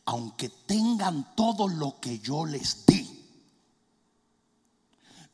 [0.06, 3.06] aunque tengan todo lo que yo les di,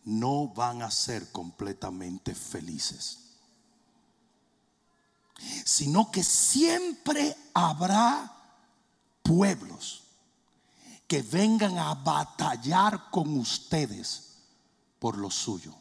[0.03, 3.19] no van a ser completamente felices.
[5.63, 8.35] Sino que siempre habrá
[9.23, 10.00] pueblos
[11.11, 14.37] que vengan a batallar con ustedes
[14.97, 15.75] por lo suyo.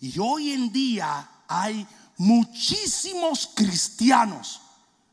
[0.00, 1.84] Y hoy en día hay
[2.16, 4.60] muchísimos cristianos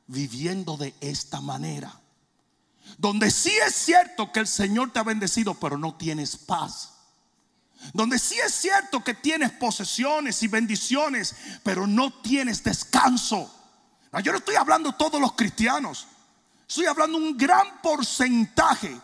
[0.05, 1.99] viviendo de esta manera.
[2.99, 6.93] Donde sí es cierto que el Señor te ha bendecido, pero no tienes paz.
[7.91, 13.51] Donde sí es cierto que tienes posesiones y bendiciones, pero no tienes descanso.
[14.23, 16.09] yo no estoy hablando todos los cristianos.
[16.67, 18.99] Estoy hablando un gran porcentaje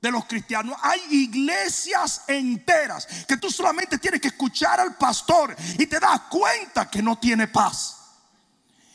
[0.00, 0.76] de los cristianos.
[0.82, 6.90] Hay iglesias enteras que tú solamente tienes que escuchar al pastor y te das cuenta
[6.90, 7.96] que no tiene paz.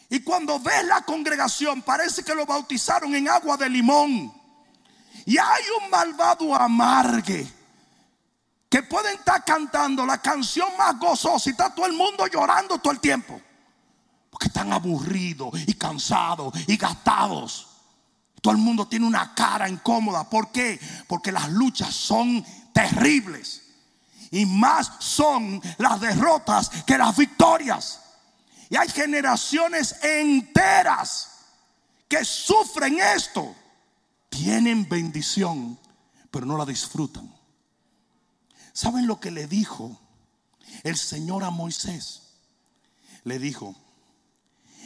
[0.10, 4.34] Y cuando ves la congregación parece que lo bautizaron en agua de limón.
[5.26, 7.48] Y hay un malvado amargue
[8.70, 12.92] que pueden estar cantando la canción más gozosa y está todo el mundo llorando todo
[12.92, 13.42] el tiempo.
[14.32, 17.67] Porque están aburridos y cansados y gastados.
[18.41, 20.28] Todo el mundo tiene una cara incómoda.
[20.28, 20.80] ¿Por qué?
[21.08, 23.62] Porque las luchas son terribles.
[24.32, 28.00] Y más son las derrotas que las victorias.
[28.70, 31.28] Y hay generaciones enteras
[32.08, 33.54] que sufren esto.
[34.30, 35.78] Tienen bendición,
[36.32, 37.32] pero no la disfrutan.
[38.74, 40.00] ¿Saben lo que le dijo
[40.84, 42.38] el Señor a Moisés?
[43.26, 43.76] Le dijo,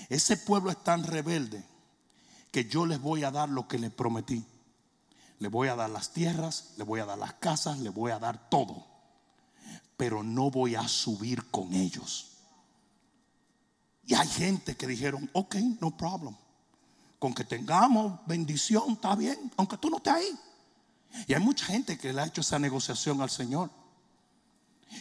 [0.10, 1.64] ese pueblo es tan rebelde
[2.52, 4.46] que yo les voy a dar lo que les prometí.
[5.40, 8.20] Les voy a dar las tierras, les voy a dar las casas, les voy a
[8.20, 8.86] dar todo.
[9.98, 12.32] Pero no voy a subir con ellos.
[14.06, 16.36] Y hay gente que dijeron, ok, no problem.
[17.20, 20.40] Con que tengamos bendición, está bien, aunque tú no estés ahí.
[21.28, 23.70] Y hay mucha gente que le ha hecho esa negociación al Señor.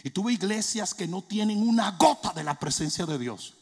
[0.03, 3.54] Y tuve iglesias que no tienen una gota de la presencia de Dios.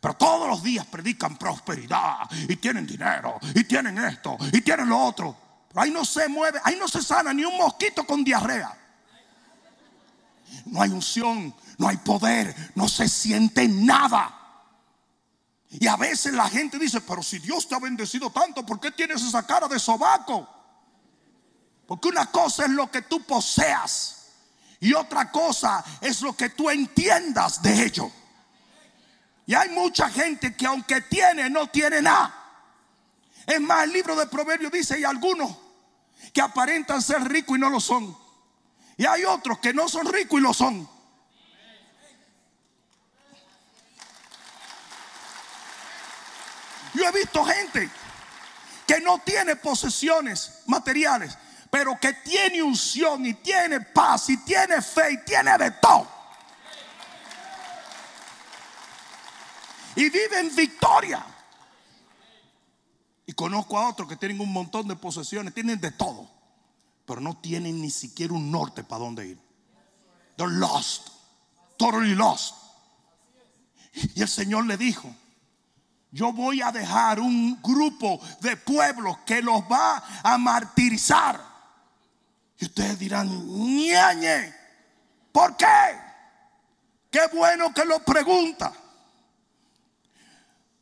[0.00, 4.98] Pero todos los días predican prosperidad y tienen dinero y tienen esto y tienen lo
[4.98, 5.36] otro.
[5.68, 8.76] Pero ahí no se mueve, ahí no se sana ni un mosquito con diarrea.
[10.66, 14.40] No hay unción, no hay poder, no se siente nada.
[15.70, 18.92] Y a veces la gente dice, pero si Dios te ha bendecido tanto, ¿por qué
[18.92, 20.48] tienes esa cara de sobaco?
[21.86, 24.28] Porque una cosa es lo que tú poseas
[24.80, 28.10] y otra cosa es lo que tú entiendas de ello.
[29.46, 32.34] Y hay mucha gente que aunque tiene, no tiene nada.
[33.46, 35.54] Es más, el libro de Proverbios dice, hay algunos
[36.32, 38.16] que aparentan ser ricos y no lo son.
[38.96, 40.88] Y hay otros que no son ricos y lo son.
[46.94, 47.90] Yo he visto gente
[48.86, 51.36] que no tiene posesiones materiales,
[51.70, 56.13] pero que tiene unción y tiene paz y tiene fe y tiene de todo.
[59.96, 61.24] Y vive en victoria.
[63.26, 66.30] Y conozco a otros que tienen un montón de posesiones, tienen de todo,
[67.06, 69.40] pero no tienen ni siquiera un norte para dónde ir.
[70.36, 71.08] They're lost,
[71.76, 72.54] totally lost.
[74.14, 75.14] Y el Señor le dijo,
[76.10, 81.40] yo voy a dejar un grupo de pueblos que los va a martirizar.
[82.58, 84.54] Y ustedes dirán, ñañe,
[85.32, 85.66] ¿por qué?
[87.10, 88.72] Qué bueno que lo pregunta.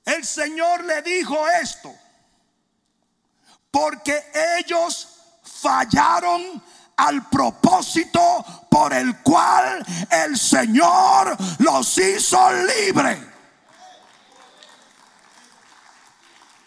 [0.05, 1.95] El Señor le dijo esto
[3.71, 4.23] porque
[4.59, 5.09] ellos
[5.43, 6.63] fallaron
[6.97, 13.19] al propósito por el cual el Señor los hizo libres.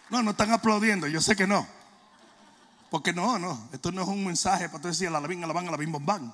[0.10, 1.67] No, no están aplaudiendo, yo sé que no.
[2.89, 5.71] Porque no, no, esto no es un mensaje para tú decir la la van, a
[5.71, 6.34] la bim, bam,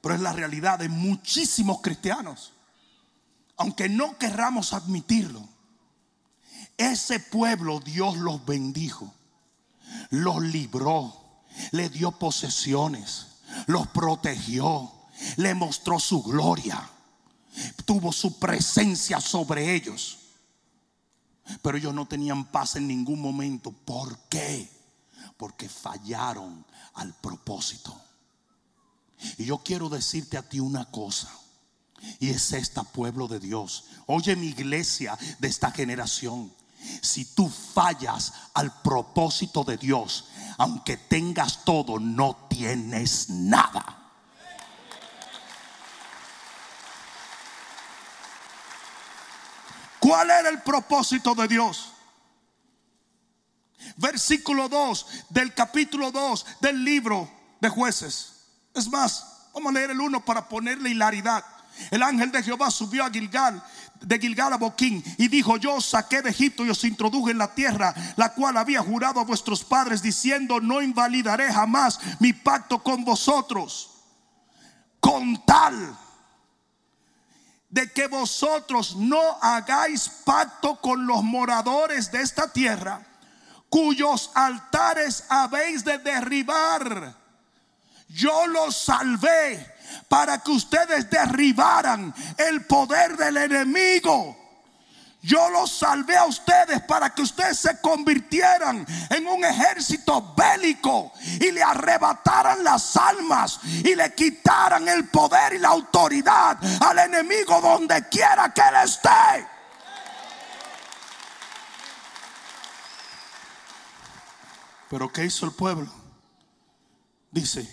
[0.00, 2.52] Pero es la realidad de muchísimos cristianos.
[3.56, 5.48] Aunque no querramos admitirlo,
[6.76, 9.12] ese pueblo Dios los bendijo
[10.10, 11.14] los libró,
[11.72, 13.26] le dio posesiones,
[13.66, 14.92] los protegió,
[15.36, 16.88] le mostró su gloria,
[17.84, 20.18] tuvo su presencia sobre ellos.
[21.62, 23.70] Pero ellos no tenían paz en ningún momento.
[23.70, 24.68] ¿Por qué?
[25.36, 27.96] Porque fallaron al propósito.
[29.38, 31.30] Y yo quiero decirte a ti una cosa.
[32.18, 33.84] Y es esta pueblo de Dios.
[34.06, 36.52] Oye mi iglesia de esta generación.
[37.02, 44.06] Si tú fallas al propósito de Dios, aunque tengas todo, no tienes nada.
[49.98, 51.92] ¿Cuál era el propósito de Dios?
[53.96, 57.28] Versículo 2 del capítulo 2 del libro
[57.60, 58.34] de jueces.
[58.74, 61.44] Es más, vamos a leer el 1 para ponerle hilaridad.
[61.90, 63.62] El ángel de Jehová subió a Gilgal
[64.00, 67.38] de Gilgal a Boquín y dijo, yo os saqué de Egipto y os introduje en
[67.38, 72.82] la tierra, la cual había jurado a vuestros padres, diciendo, no invalidaré jamás mi pacto
[72.82, 73.90] con vosotros,
[75.00, 75.96] con tal
[77.68, 83.04] de que vosotros no hagáis pacto con los moradores de esta tierra,
[83.68, 87.14] cuyos altares habéis de derribar.
[88.08, 89.75] Yo los salvé
[90.08, 94.36] para que ustedes derribaran el poder del enemigo.
[95.26, 101.50] Yo los salvé a ustedes para que ustedes se convirtieran en un ejército bélico y
[101.50, 108.08] le arrebataran las almas y le quitaran el poder y la autoridad al enemigo donde
[108.08, 109.48] quiera que él esté.
[114.88, 115.90] Pero ¿qué hizo el pueblo?
[117.32, 117.68] Dice,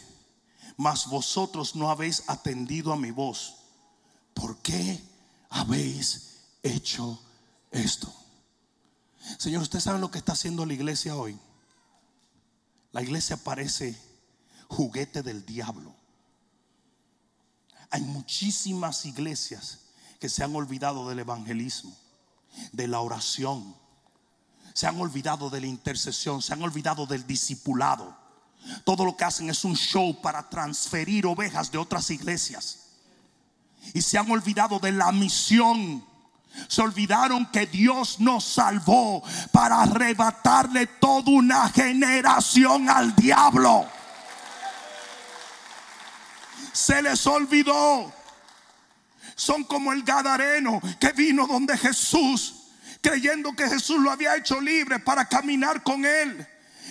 [0.78, 3.56] mas vosotros no habéis atendido a mi voz.
[4.34, 5.02] ¿Por qué
[5.50, 7.22] habéis hecho
[7.72, 8.14] esto?
[9.38, 11.38] Señor, ¿usted sabe lo que está haciendo la iglesia hoy?
[12.92, 14.00] La iglesia parece
[14.68, 15.94] juguete del diablo.
[17.90, 19.80] Hay muchísimas iglesias
[20.20, 21.96] que se han olvidado del evangelismo,
[22.72, 23.76] de la oración,
[24.74, 28.18] se han olvidado de la intercesión, se han olvidado del discipulado.
[28.84, 32.80] Todo lo que hacen es un show para transferir ovejas de otras iglesias.
[33.94, 36.06] Y se han olvidado de la misión.
[36.68, 43.88] Se olvidaron que Dios nos salvó para arrebatarle toda una generación al diablo.
[46.72, 48.14] Se les olvidó.
[49.36, 52.68] Son como el Gadareno que vino donde Jesús,
[53.02, 56.48] creyendo que Jesús lo había hecho libre para caminar con él.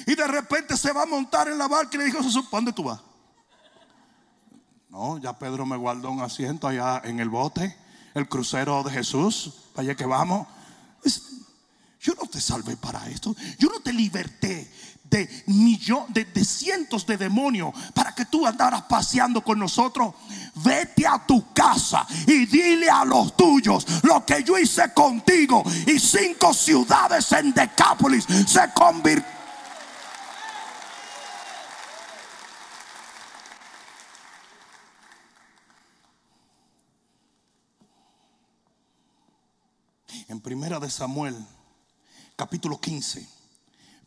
[0.07, 2.73] Y de repente se va a montar en la barca y le dijo Jesús, ¿dónde
[2.73, 3.01] tú vas?
[4.93, 7.75] No, ya Pedro me guardó un asiento allá en el bote,
[8.13, 10.47] el crucero de Jesús, para allá que vamos.
[11.99, 13.35] Yo no te salvé para esto.
[13.59, 14.71] Yo no te liberté
[15.05, 20.15] de, millón, de, de, cientos de demonios para que tú andaras paseando con nosotros.
[20.57, 25.63] Vete a tu casa y dile a los tuyos lo que yo hice contigo.
[25.87, 29.42] Y cinco ciudades en Decápolis se convirtieron
[40.33, 41.37] en Primera de Samuel,
[42.37, 43.29] capítulo 15,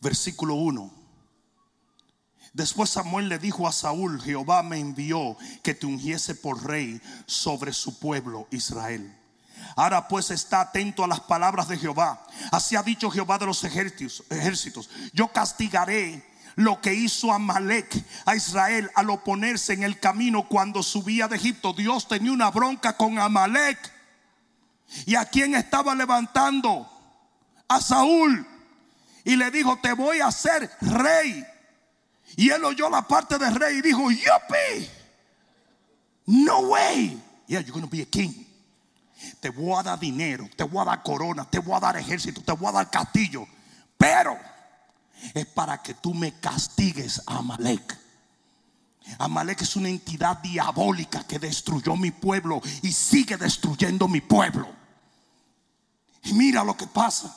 [0.02, 0.92] versículo 1.
[2.52, 7.74] Después Samuel le dijo a Saúl, Jehová me envió que te ungiese por rey sobre
[7.74, 9.16] su pueblo Israel.
[9.76, 12.26] Ahora pues está atento a las palabras de Jehová.
[12.52, 14.90] Así ha dicho Jehová de los ejércitos.
[15.14, 21.28] Yo castigaré lo que hizo Amalek a Israel al oponerse en el camino cuando subía
[21.28, 21.74] de Egipto.
[21.74, 23.95] Dios tenía una bronca con Amalek.
[25.06, 26.90] ¿Y a quién estaba levantando?
[27.68, 28.46] A Saúl.
[29.24, 31.46] Y le dijo, te voy a hacer rey.
[32.36, 34.90] Y él oyó la parte de rey y dijo, yupi,
[36.28, 37.22] no way.
[37.48, 38.46] Yeah, you're going to be a king.
[39.40, 42.42] Te voy a dar dinero, te voy a dar corona, te voy a dar ejército,
[42.42, 43.48] te voy a dar castillo.
[43.98, 44.38] Pero
[45.34, 48.05] es para que tú me castigues a Amalek.
[49.20, 54.68] Amalek es una entidad diabólica que destruyó mi pueblo y sigue destruyendo mi pueblo.
[56.24, 57.36] Y mira lo que pasa.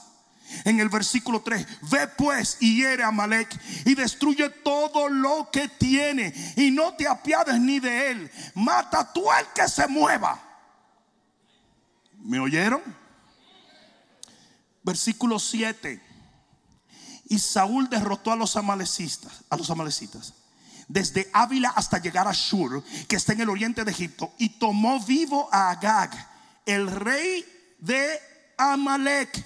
[0.65, 3.55] En el versículo 3, ve pues y hiere a Amalek
[3.85, 8.31] y destruye todo lo que tiene y no te apiades ni de él.
[8.55, 10.43] Mata tú el que se mueva.
[12.23, 12.83] ¿Me oyeron?
[14.83, 16.03] Versículo 7.
[17.27, 20.33] Y Saúl derrotó a los amalecitas, a los amalecitas,
[20.89, 24.99] desde Ávila hasta llegar a Shur, que está en el oriente de Egipto, y tomó
[25.05, 26.11] vivo a Agag,
[26.65, 27.45] el rey
[27.79, 28.19] de
[28.57, 29.45] Amalek.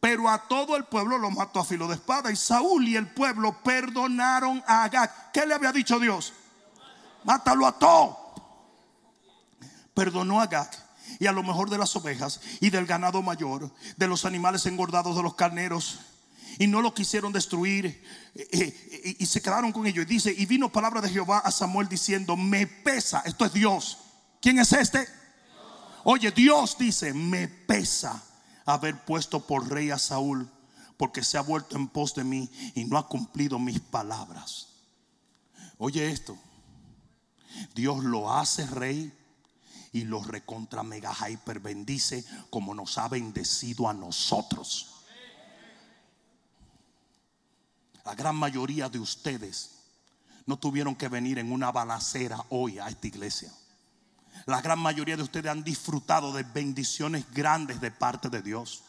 [0.00, 2.30] Pero a todo el pueblo lo mató a filo de espada.
[2.30, 5.32] Y Saúl y el pueblo perdonaron a Agag.
[5.32, 6.34] ¿Qué le había dicho Dios?
[7.24, 8.18] Mátalo a todo.
[9.94, 10.70] Perdonó a Agag
[11.18, 15.16] y a lo mejor de las ovejas y del ganado mayor, de los animales engordados
[15.16, 16.00] de los carneros
[16.58, 17.86] y no lo quisieron destruir
[18.34, 20.04] eh, eh, y se quedaron con ellos.
[20.04, 23.98] Y dice, y vino palabra de Jehová a Samuel diciendo, me pesa, esto es Dios.
[24.40, 25.06] ¿Quién es este?
[26.04, 28.22] Oye, Dios dice, me pesa
[28.66, 30.50] haber puesto por rey a Saúl,
[30.96, 34.68] porque se ha vuelto en pos de mí y no ha cumplido mis palabras.
[35.78, 36.38] Oye esto,
[37.74, 39.12] Dios lo hace rey
[39.92, 44.93] y lo recontra mega hyper bendice como nos ha bendecido a nosotros.
[48.04, 49.70] La gran mayoría de ustedes
[50.46, 53.50] no tuvieron que venir en una balacera hoy a esta iglesia.
[54.46, 58.82] La gran mayoría de ustedes han disfrutado de bendiciones grandes de parte de Dios.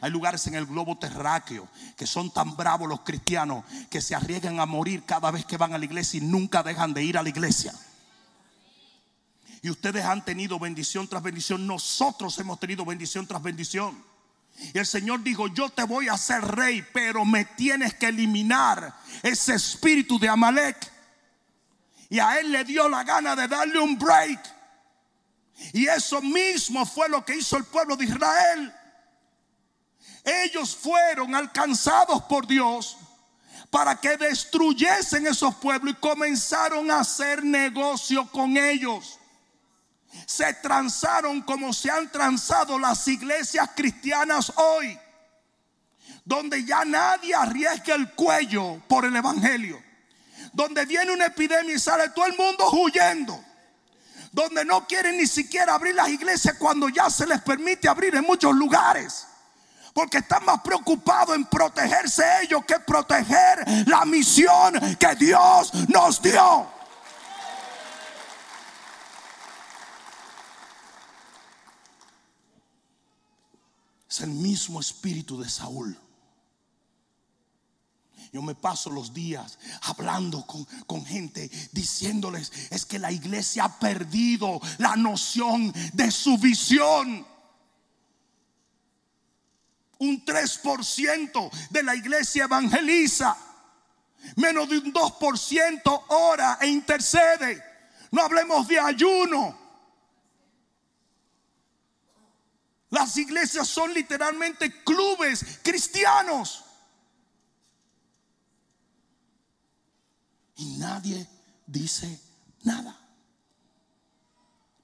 [0.00, 4.58] Hay lugares en el globo terráqueo que son tan bravos los cristianos que se arriesgan
[4.58, 7.22] a morir cada vez que van a la iglesia y nunca dejan de ir a
[7.22, 7.74] la iglesia.
[9.60, 11.66] Y ustedes han tenido bendición tras bendición.
[11.66, 14.09] Nosotros hemos tenido bendición tras bendición.
[14.74, 18.94] Y el Señor dijo, yo te voy a hacer rey, pero me tienes que eliminar
[19.22, 20.76] ese espíritu de Amalek.
[22.08, 24.40] Y a él le dio la gana de darle un break.
[25.72, 28.74] Y eso mismo fue lo que hizo el pueblo de Israel.
[30.24, 32.98] Ellos fueron alcanzados por Dios
[33.70, 39.19] para que destruyesen esos pueblos y comenzaron a hacer negocio con ellos
[40.26, 44.98] se transaron como se han transado las iglesias cristianas hoy,
[46.24, 49.82] donde ya nadie arriesga el cuello por el Evangelio,
[50.52, 53.42] donde viene una epidemia y sale todo el mundo huyendo,
[54.32, 58.24] donde no quieren ni siquiera abrir las iglesias cuando ya se les permite abrir en
[58.24, 59.26] muchos lugares.
[59.92, 66.79] Porque están más preocupados en protegerse ellos que proteger la misión que Dios nos dio.
[74.10, 75.96] Es el mismo espíritu de Saúl.
[78.32, 83.78] Yo me paso los días hablando con, con, gente, diciéndoles, es que la iglesia ha
[83.78, 87.26] perdido la noción de su visión.
[89.98, 93.36] Un 3% de la iglesia evangeliza,
[94.36, 97.62] menos de un 2% ora e intercede.
[98.10, 99.56] No hablemos de ayuno,
[102.90, 106.64] Las iglesias son literalmente clubes cristianos.
[110.56, 111.26] Y nadie
[111.66, 112.20] dice
[112.64, 112.96] nada.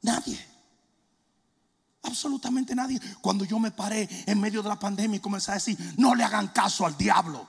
[0.02, 0.57] Nadie.
[2.02, 3.00] Absolutamente nadie.
[3.20, 6.22] Cuando yo me paré en medio de la pandemia y comencé a decir, no le
[6.22, 7.46] hagan caso al diablo.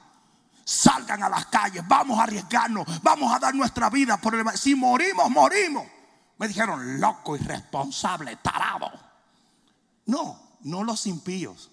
[0.65, 4.45] Salgan a las calles, vamos a arriesgarnos, vamos a dar nuestra vida por el...
[4.57, 5.85] Si morimos, morimos.
[6.37, 8.91] Me dijeron, loco, irresponsable, tarado.
[10.07, 11.71] No, no los impíos.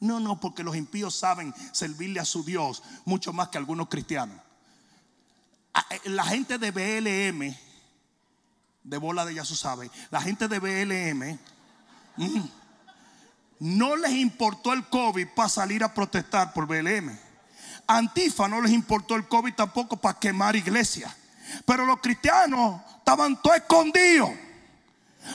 [0.00, 4.36] No, no, porque los impíos saben servirle a su Dios mucho más que algunos cristianos.
[5.90, 7.56] Eh, la gente de BLM,
[8.82, 11.38] de bola de Yasu sabe, la gente de BLM
[12.16, 12.48] mm,
[13.60, 17.16] no les importó el COVID para salir a protestar por BLM.
[17.86, 21.14] Antifa no les importó el COVID tampoco para quemar iglesias.
[21.64, 24.30] Pero los cristianos estaban todos escondidos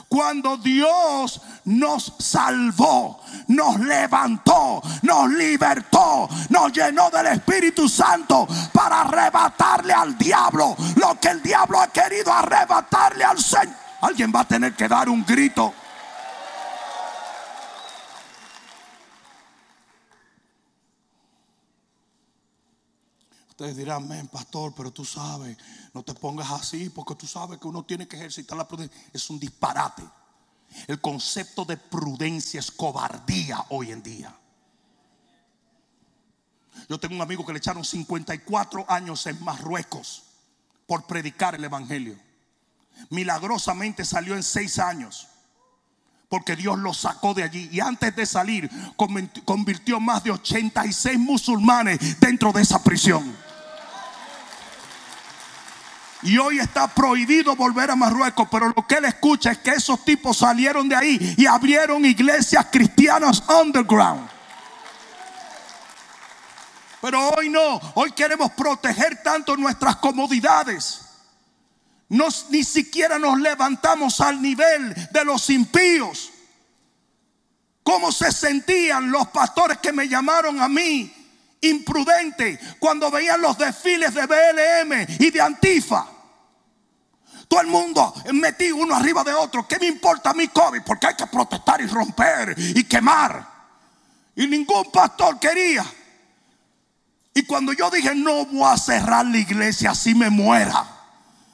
[0.08, 9.94] Cuando Dios nos salvó, nos levantó, nos libertó, nos llenó del Espíritu Santo para arrebatarle
[9.94, 13.76] al diablo lo que el diablo ha querido arrebatarle al Señor.
[14.02, 15.74] Alguien va a tener que dar un grito.
[23.58, 25.58] Ustedes dirán, amén, pastor, pero tú sabes,
[25.92, 28.96] no te pongas así porque tú sabes que uno tiene que ejercitar la prudencia.
[29.12, 30.04] Es un disparate.
[30.86, 34.32] El concepto de prudencia es cobardía hoy en día.
[36.88, 40.22] Yo tengo un amigo que le echaron 54 años en Marruecos
[40.86, 42.16] por predicar el Evangelio.
[43.10, 45.30] Milagrosamente salió en 6 años
[46.30, 47.70] porque Dios lo sacó de allí.
[47.72, 48.70] Y antes de salir,
[49.46, 53.47] convirtió más de 86 musulmanes dentro de esa prisión.
[56.24, 60.04] Y hoy está prohibido volver a Marruecos, pero lo que él escucha es que esos
[60.04, 64.28] tipos salieron de ahí y abrieron iglesias cristianas underground.
[67.02, 71.02] Pero hoy no, hoy queremos proteger tanto nuestras comodidades.
[72.10, 76.32] ni siquiera nos levantamos al nivel de los impíos.
[77.84, 81.17] ¿Cómo se sentían los pastores que me llamaron a mí
[81.62, 86.08] imprudente cuando veían los desfiles de BLM y de Antifa.
[87.48, 89.68] Todo el mundo metí uno arriba de otro.
[89.68, 90.82] ¿Qué me importa a mí COVID?
[90.86, 93.48] Porque hay que protestar y romper y quemar.
[94.36, 95.86] Y ningún pastor quería.
[97.34, 100.98] Y cuando yo dije no voy a cerrar la iglesia así me muera.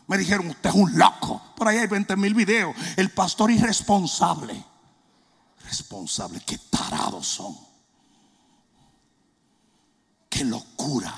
[0.08, 1.42] Me dijeron, usted es un loco.
[1.56, 2.76] Por ahí hay 20 mil videos.
[2.98, 4.64] El pastor irresponsable.
[5.64, 6.42] Responsable.
[6.46, 7.73] Qué tarados son.
[10.34, 11.14] Qué locura.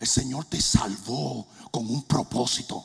[0.00, 2.84] El Señor te salvó con un propósito.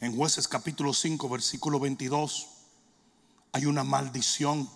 [0.00, 2.48] En jueces capítulo 5, versículo 22,
[3.52, 4.68] hay una maldición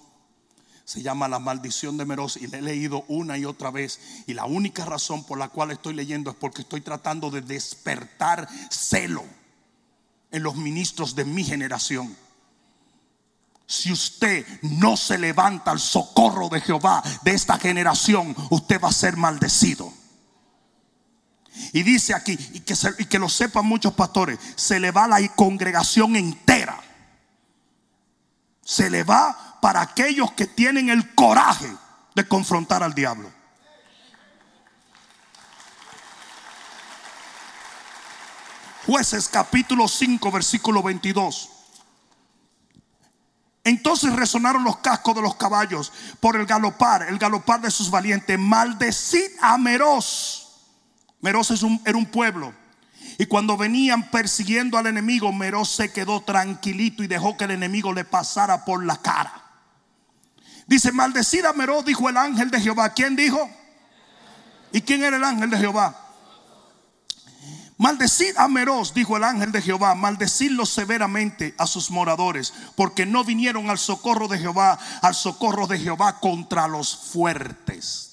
[0.88, 4.00] se llama La maldición de Meroz y le he leído una y otra vez.
[4.26, 8.48] Y la única razón por la cual estoy leyendo es porque estoy tratando de despertar
[8.70, 9.22] celo
[10.30, 12.16] en los ministros de mi generación.
[13.66, 18.92] Si usted no se levanta al socorro de Jehová de esta generación, usted va a
[18.92, 19.92] ser maldecido.
[21.74, 25.20] Y dice aquí, y que, y que lo sepan muchos pastores, se le va la
[25.34, 26.80] congregación entera.
[28.68, 31.74] Se le va para aquellos que tienen el coraje
[32.14, 33.32] de confrontar al diablo.
[38.84, 41.48] Jueces capítulo 5 versículo 22.
[43.64, 45.90] Entonces resonaron los cascos de los caballos
[46.20, 48.38] por el galopar, el galopar de sus valientes.
[48.38, 50.46] Maldecid a Meroz.
[51.22, 52.52] Meroz es un, era un pueblo
[53.20, 57.92] y cuando venían persiguiendo al enemigo, Meroz se quedó tranquilito y dejó que el enemigo
[57.92, 59.42] le pasara por la cara.
[60.68, 62.94] Dice, maldecida Meró, dijo el ángel de Jehová.
[62.94, 63.50] ¿Quién dijo?
[64.70, 66.08] ¿Y quién era el ángel de Jehová?
[67.76, 73.24] Maldecid a Meroz, dijo el ángel de Jehová, maldecidlo severamente a sus moradores, porque no
[73.24, 78.07] vinieron al socorro de Jehová, al socorro de Jehová contra los fuertes.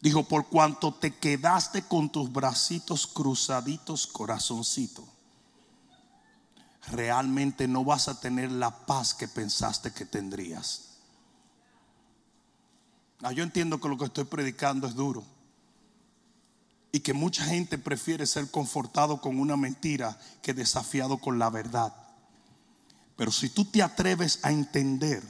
[0.00, 5.06] Dijo, por cuanto te quedaste con tus bracitos cruzaditos, corazoncito,
[6.90, 10.90] realmente no vas a tener la paz que pensaste que tendrías.
[13.22, 15.22] Ah, yo entiendo que lo que estoy predicando es duro.
[16.92, 21.94] Y que mucha gente prefiere ser confortado con una mentira que desafiado con la verdad.
[23.16, 25.22] Pero si tú te atreves a entender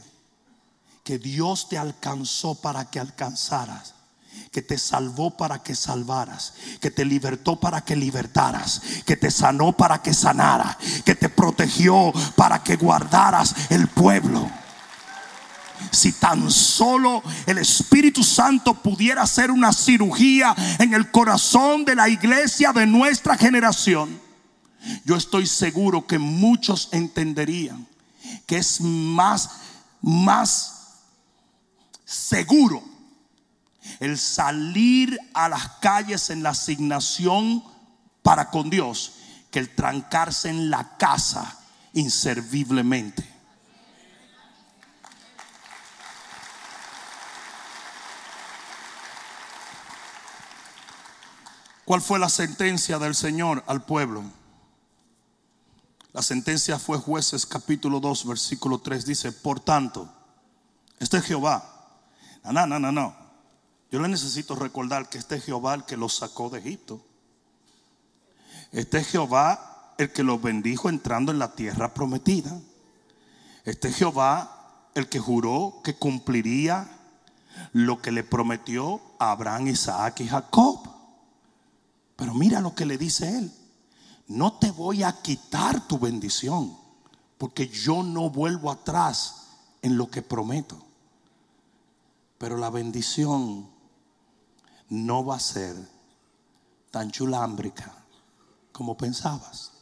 [1.03, 3.95] que Dios te alcanzó para que alcanzaras,
[4.51, 9.73] que te salvó para que salvaras, que te libertó para que libertaras, que te sanó
[9.73, 14.51] para que sanara, que te protegió para que guardaras el pueblo.
[15.93, 22.09] Si tan solo el Espíritu Santo pudiera hacer una cirugía en el corazón de la
[22.09, 24.21] iglesia de nuestra generación,
[25.05, 27.87] yo estoy seguro que muchos entenderían
[28.47, 29.51] que es más,
[30.03, 30.75] más
[32.05, 32.83] seguro
[33.99, 37.65] el salir a las calles en la asignación
[38.23, 39.15] para con Dios
[39.51, 41.59] que el trancarse en la casa
[41.93, 43.29] inserviblemente.
[51.85, 54.23] ¿Cuál fue la sentencia del Señor al pueblo?
[56.13, 60.09] La sentencia fue jueces capítulo 2 versículo 3 dice, por tanto,
[61.01, 61.99] este es Jehová,
[62.45, 63.30] No, no, no, no.
[63.91, 67.01] Yo le necesito recordar que este es Jehová el que los sacó de Egipto.
[68.73, 72.61] Este es Jehová el que los bendijo entrando en la tierra prometida.
[73.65, 76.89] Este es Jehová el que juró que cumpliría
[77.73, 80.89] lo que le prometió a Abraham, Isaac y Jacob.
[82.17, 83.53] Pero mira lo que le dice él.
[84.29, 86.77] No te voy a quitar tu bendición,
[87.39, 89.49] porque yo no vuelvo atrás
[89.83, 90.81] en lo que prometo.
[92.39, 93.69] Pero la bendición
[94.91, 95.77] no va a ser
[96.91, 97.95] tan chulámbrica
[98.73, 99.73] como pensabas.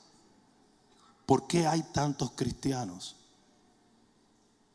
[1.26, 3.16] ¿Por qué hay tantos cristianos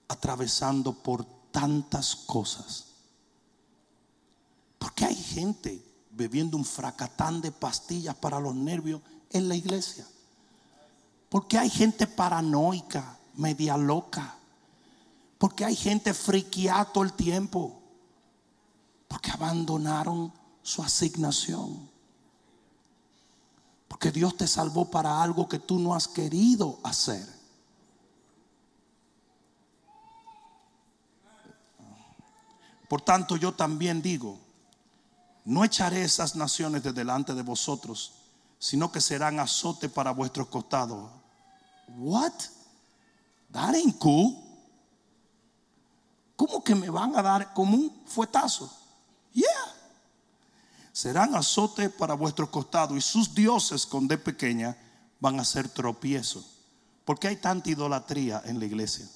[0.07, 2.85] atravesando por tantas cosas?
[4.77, 10.05] ¿Por qué hay gente bebiendo un fracatán de pastillas para los nervios en la iglesia?
[11.29, 14.35] ¿Por qué hay gente paranoica, media loca?
[15.37, 17.82] Porque hay gente friqueada todo el tiempo.
[19.13, 20.33] Porque abandonaron
[20.63, 21.87] su asignación.
[23.87, 27.23] Porque Dios te salvó para algo que tú no has querido hacer.
[32.89, 34.39] Por tanto, yo también digo,
[35.45, 38.13] no echaré esas naciones de delante de vosotros,
[38.57, 41.11] sino que serán azote para vuestros costados.
[41.99, 42.33] What?
[43.51, 44.39] That ain't cool.
[46.35, 48.79] ¿Cómo que me van a dar como un fuetazo?
[49.33, 49.47] Yeah.
[50.91, 54.77] Serán azote para vuestros costados y sus dioses con D pequeña
[55.19, 56.45] van a ser tropiezo.
[57.05, 59.09] ¿Por qué hay tanta idolatría en la iglesia?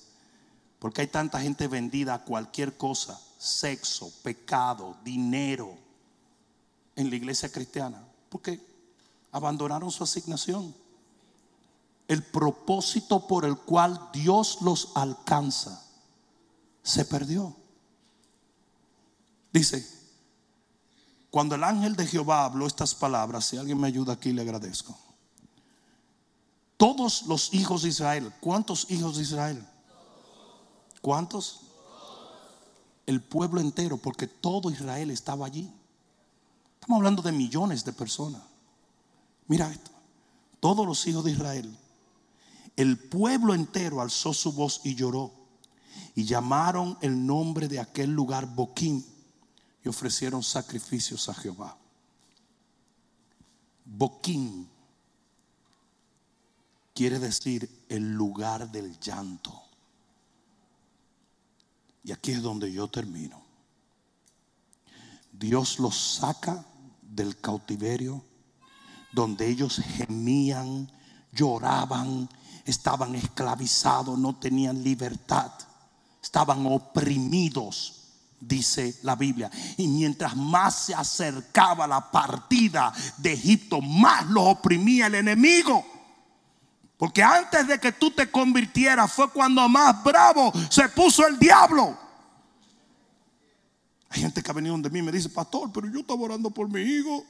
[0.79, 5.77] Porque hay tanta gente vendida a cualquier cosa, sexo, pecado, dinero
[6.95, 8.03] en la iglesia cristiana.
[8.29, 8.59] Porque
[9.31, 10.75] abandonaron su asignación.
[12.07, 15.83] El propósito por el cual Dios los alcanza
[16.81, 17.55] se perdió.
[19.51, 19.96] Dice,
[21.29, 24.97] cuando el ángel de Jehová habló estas palabras, si alguien me ayuda aquí le agradezco.
[26.77, 29.67] Todos los hijos de Israel, ¿cuántos hijos de Israel?
[31.01, 31.61] ¿Cuántos?
[33.05, 35.71] El pueblo entero, porque todo Israel estaba allí.
[36.79, 38.41] Estamos hablando de millones de personas.
[39.47, 39.91] Mira esto.
[40.59, 41.77] Todos los hijos de Israel.
[42.75, 45.31] El pueblo entero alzó su voz y lloró.
[46.15, 49.05] Y llamaron el nombre de aquel lugar Boquín.
[49.87, 51.77] Ofrecieron sacrificios a Jehová.
[53.85, 54.69] Boquín
[56.93, 59.61] quiere decir el lugar del llanto.
[62.03, 63.41] Y aquí es donde yo termino.
[65.31, 66.65] Dios los saca
[67.01, 68.23] del cautiverio
[69.11, 70.91] donde ellos gemían,
[71.31, 72.29] lloraban,
[72.65, 75.51] estaban esclavizados, no tenían libertad,
[76.21, 77.96] estaban oprimidos,
[78.39, 79.49] dice la Biblia.
[79.77, 85.85] Y mientras más se acercaba la partida de Egipto, más los oprimía el enemigo.
[86.97, 91.97] Porque antes de que tú te convirtieras fue cuando más bravo se puso el diablo.
[94.09, 96.49] Hay gente que ha venido donde mí y me dice, pastor, pero yo estaba orando
[96.49, 97.23] por mi hijo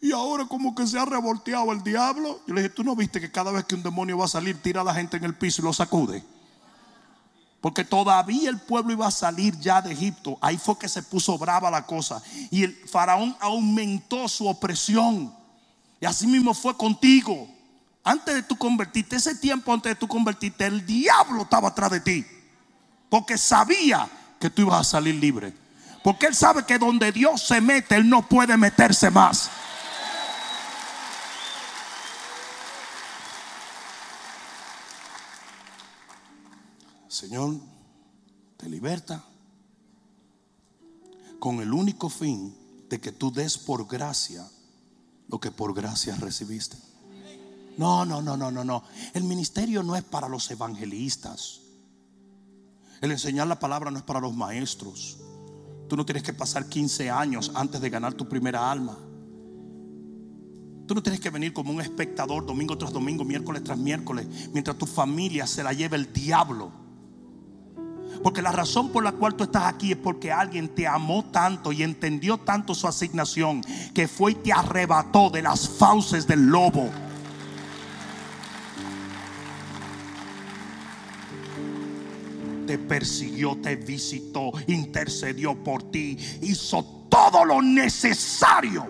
[0.00, 2.40] y ahora como que se ha revolteado el diablo.
[2.46, 4.60] Yo le dije, ¿tú no viste que cada vez que un demonio va a salir,
[4.60, 6.24] tira a la gente en el piso y lo sacude?
[7.64, 10.36] Porque todavía el pueblo iba a salir ya de Egipto.
[10.42, 12.22] Ahí fue que se puso brava la cosa.
[12.50, 15.34] Y el faraón aumentó su opresión.
[15.98, 17.48] Y así mismo fue contigo.
[18.04, 22.00] Antes de tú convertirte, ese tiempo antes de tú convertirte, el diablo estaba atrás de
[22.00, 22.26] ti.
[23.08, 25.54] Porque sabía que tú ibas a salir libre.
[26.02, 29.48] Porque Él sabe que donde Dios se mete, Él no puede meterse más.
[37.14, 37.60] Señor,
[38.56, 39.24] te liberta
[41.38, 42.52] con el único fin
[42.90, 44.44] de que tú des por gracia
[45.28, 46.76] lo que por gracia recibiste.
[47.78, 48.82] No, no, no, no, no, no.
[49.12, 51.60] El ministerio no es para los evangelistas.
[53.00, 55.18] El enseñar la palabra no es para los maestros.
[55.88, 58.98] Tú no tienes que pasar 15 años antes de ganar tu primera alma.
[60.88, 64.76] Tú no tienes que venir como un espectador domingo tras domingo, miércoles tras miércoles, mientras
[64.76, 66.82] tu familia se la lleve el diablo.
[68.24, 71.72] Porque la razón por la cual tú estás aquí es porque alguien te amó tanto
[71.72, 73.60] y entendió tanto su asignación
[73.92, 76.90] que fue y te arrebató de las fauces del lobo.
[82.66, 88.86] te persiguió, te visitó, intercedió por ti, hizo todo lo necesario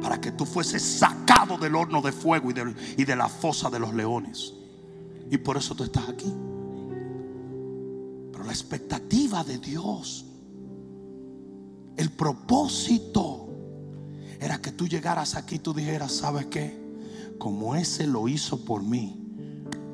[0.00, 3.68] para que tú fueses sacado del horno de fuego y de, y de la fosa
[3.68, 4.54] de los leones.
[5.30, 6.32] Y por eso tú estás aquí.
[8.46, 10.24] La expectativa de Dios
[11.96, 13.48] El propósito
[14.40, 16.78] era que tú llegaras aquí y tú dijeras, ¿sabes qué?
[17.38, 19.18] Como ese lo hizo por mí,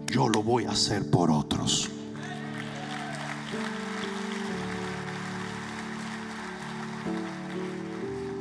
[0.07, 1.89] yo lo voy a hacer por otros.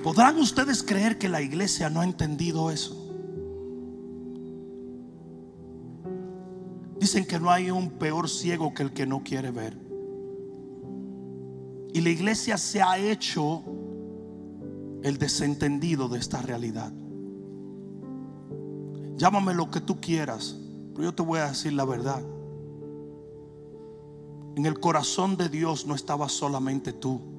[0.03, 2.97] ¿Podrán ustedes creer que la iglesia no ha entendido eso?
[6.99, 9.90] Dicen que no hay un peor ciego que el que no quiere ver.
[11.93, 13.63] Y la iglesia se ha hecho
[15.03, 16.91] el desentendido de esta realidad.
[19.17, 20.55] Llámame lo que tú quieras,
[20.93, 22.21] pero yo te voy a decir la verdad.
[24.55, 27.31] En el corazón de Dios no estaba solamente tú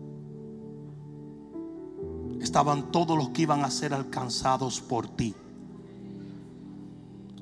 [2.43, 5.35] estaban todos los que iban a ser alcanzados por ti.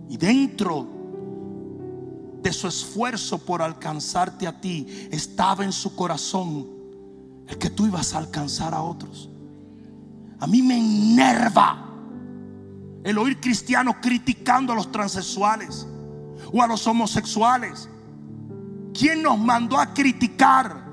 [0.08, 0.86] Y dentro
[2.42, 6.66] de su esfuerzo por alcanzarte a ti, estaba en su corazón
[7.50, 9.28] el que tú ibas a alcanzar a otros.
[10.38, 11.86] A mí me enerva
[13.04, 15.86] el oír cristianos criticando a los transexuales
[16.52, 17.88] o a los homosexuales.
[18.94, 20.84] ¿Quién nos mandó a criticar?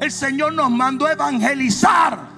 [0.00, 2.32] El Señor nos mandó a evangelizar.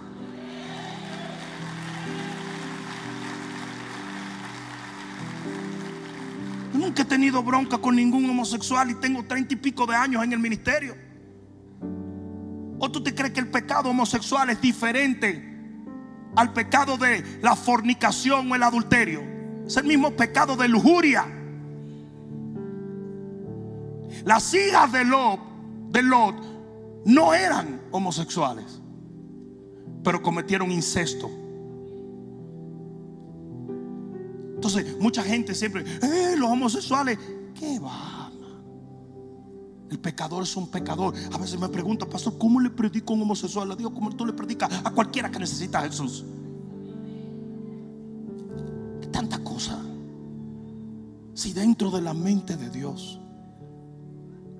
[6.73, 10.33] nunca he tenido bronca con ningún homosexual y tengo treinta y pico de años en
[10.33, 11.04] el ministerio.
[12.79, 15.53] ¿O tú te crees que el pecado homosexual es diferente
[16.37, 19.23] al pecado de la fornicación o el adulterio?
[19.67, 21.27] Es el mismo pecado de lujuria.
[24.25, 26.35] Las hijas de Lot,
[27.05, 28.81] no eran homosexuales,
[30.03, 31.31] pero cometieron incesto.
[34.55, 37.19] Entonces, mucha gente siempre, eh, los homosexuales,
[37.55, 38.24] ¿qué va?
[39.91, 41.15] El pecador es un pecador.
[41.33, 43.69] A veces me pregunta, pastor, ¿cómo le predico a un homosexual?
[43.69, 46.25] Le digo, ¿cómo tú le predicas a cualquiera que necesita a Jesús?
[49.13, 49.79] Tanta cosa.
[51.35, 53.21] Si dentro de la mente de Dios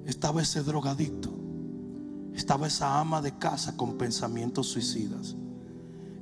[0.05, 1.31] estaba ese drogadicto,
[2.35, 5.37] estaba esa ama de casa con pensamientos suicidas,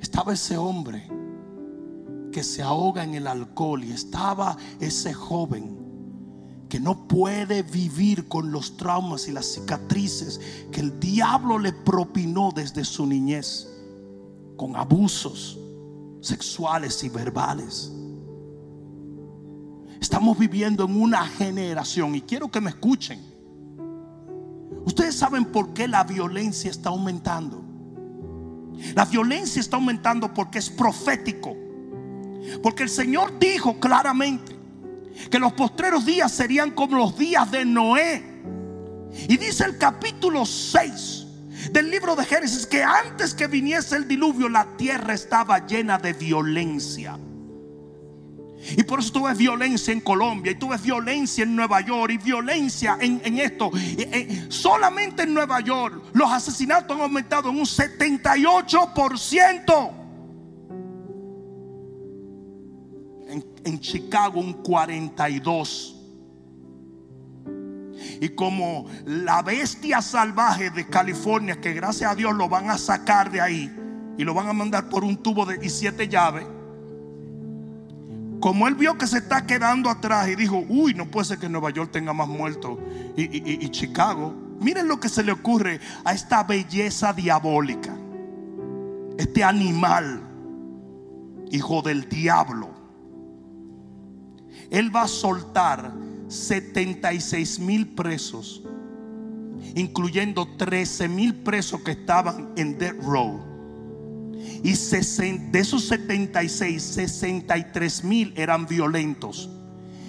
[0.00, 1.08] estaba ese hombre
[2.30, 5.81] que se ahoga en el alcohol y estaba ese joven
[6.72, 12.50] que no puede vivir con los traumas y las cicatrices que el diablo le propinó
[12.50, 13.68] desde su niñez
[14.56, 15.58] con abusos
[16.22, 17.92] sexuales y verbales.
[20.00, 23.20] Estamos viviendo en una generación y quiero que me escuchen.
[24.86, 27.62] Ustedes saben por qué la violencia está aumentando.
[28.94, 31.54] La violencia está aumentando porque es profético.
[32.62, 34.51] Porque el Señor dijo claramente
[35.30, 38.22] que los postreros días serían como los días de Noé.
[39.28, 41.26] Y dice el capítulo 6
[41.70, 46.12] del libro de Génesis que antes que viniese el diluvio la tierra estaba llena de
[46.12, 47.18] violencia.
[48.76, 52.96] Y por eso tuve violencia en Colombia y tuve violencia en Nueva York y violencia
[53.00, 53.72] en, esto.
[54.48, 60.01] solamente en Nueva York los asesinatos han aumentado en un 78%
[63.64, 65.98] en Chicago un 42.
[68.20, 73.30] Y como la bestia salvaje de California, que gracias a Dios lo van a sacar
[73.30, 73.72] de ahí
[74.18, 76.46] y lo van a mandar por un tubo de y siete llaves.
[78.40, 81.48] Como él vio que se está quedando atrás y dijo, uy, no puede ser que
[81.48, 82.78] Nueva York tenga más muertos
[83.16, 84.34] y, y Chicago.
[84.60, 87.94] Miren lo que se le ocurre a esta belleza diabólica.
[89.16, 90.22] Este animal,
[91.50, 92.71] hijo del diablo
[94.72, 95.92] él va a soltar
[96.28, 98.62] 76 mil presos,
[99.74, 103.38] incluyendo 13 mil presos que estaban en Death Row.
[104.64, 109.50] Y de esos 76, 63 mil eran violentos.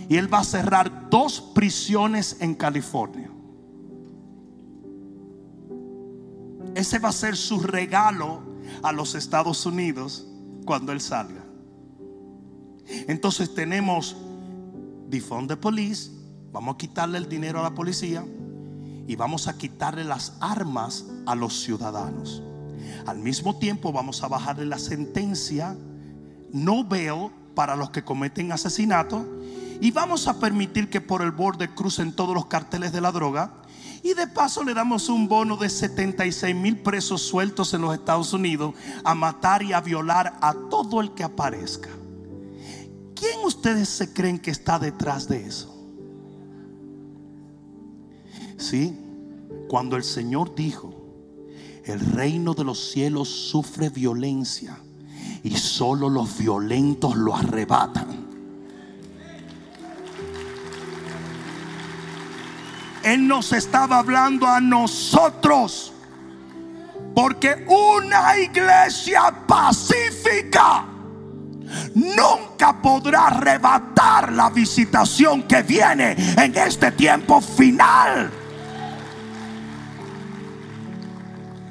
[0.07, 3.29] Y él va a cerrar dos prisiones en California.
[6.73, 8.41] Ese va a ser su regalo
[8.81, 10.25] a los Estados Unidos
[10.63, 11.43] cuando él salga.
[13.07, 14.15] Entonces tenemos
[15.13, 16.09] defund the police,
[16.51, 18.25] vamos a quitarle el dinero a la policía
[19.07, 22.41] y vamos a quitarle las armas a los ciudadanos.
[23.05, 25.77] Al mismo tiempo vamos a bajarle la sentencia
[26.51, 29.25] no veo para los que cometen asesinato
[29.81, 33.53] y vamos a permitir que por el borde crucen todos los carteles de la droga
[34.01, 38.33] y de paso le damos un bono de 76 mil presos sueltos en los Estados
[38.33, 41.89] Unidos a matar y a violar a todo el que aparezca.
[43.23, 45.73] ¿Quién ustedes se creen que está detrás de eso?
[48.57, 48.99] Sí,
[49.69, 50.93] cuando el Señor dijo,
[51.85, 54.77] el reino de los cielos sufre violencia
[55.41, 58.27] y solo los violentos lo arrebatan.
[63.05, 65.93] Él nos estaba hablando a nosotros.
[67.15, 70.92] Porque una iglesia pacífica
[71.95, 78.31] nunca podrá arrebatar la visitación que viene en este tiempo final.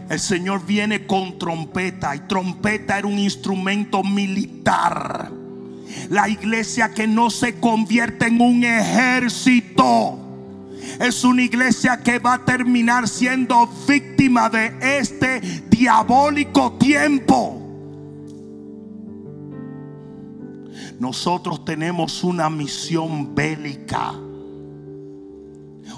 [0.08, 5.30] El Señor viene con trompeta y trompeta era un instrumento militar.
[6.10, 10.18] La iglesia que no se convierte en un ejército
[11.00, 15.40] es una iglesia que va a terminar siendo víctima de este
[15.70, 17.61] diabólico tiempo.
[20.98, 24.12] Nosotros tenemos una misión bélica.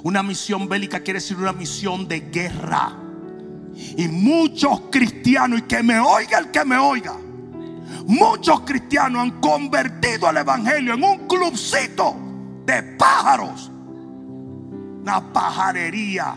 [0.03, 2.97] Una misión bélica quiere decir una misión de guerra.
[3.97, 7.16] Y muchos cristianos, y que me oiga el que me oiga,
[8.07, 12.14] muchos cristianos han convertido al Evangelio en un clubcito
[12.64, 13.70] de pájaros
[15.05, 16.34] una pajarería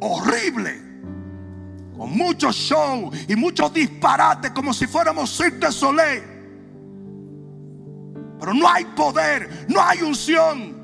[0.00, 0.82] horrible.
[1.96, 6.22] Con mucho show y muchos disparates como si fuéramos Cirque de Soleil.
[8.40, 10.80] Pero no hay poder, no hay unción.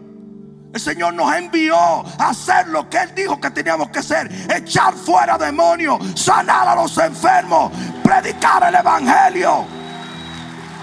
[0.75, 4.31] El Señor nos envió a hacer lo que Él dijo que teníamos que hacer.
[4.55, 9.65] Echar fuera demonios, sanar a los enfermos, predicar el Evangelio.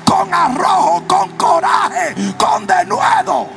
[0.04, 3.48] Con arrojo, con coraje, con denuedo.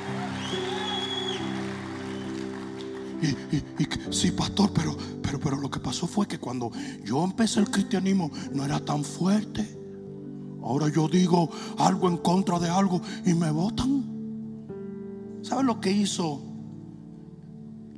[3.22, 6.70] Y, sí, pastor, pero, pero, pero lo que pasó fue que cuando
[7.02, 9.85] yo empecé el cristianismo no era tan fuerte.
[10.66, 11.48] Ahora yo digo
[11.78, 14.04] algo en contra de algo y me votan.
[15.42, 16.42] ¿Sabe lo que hizo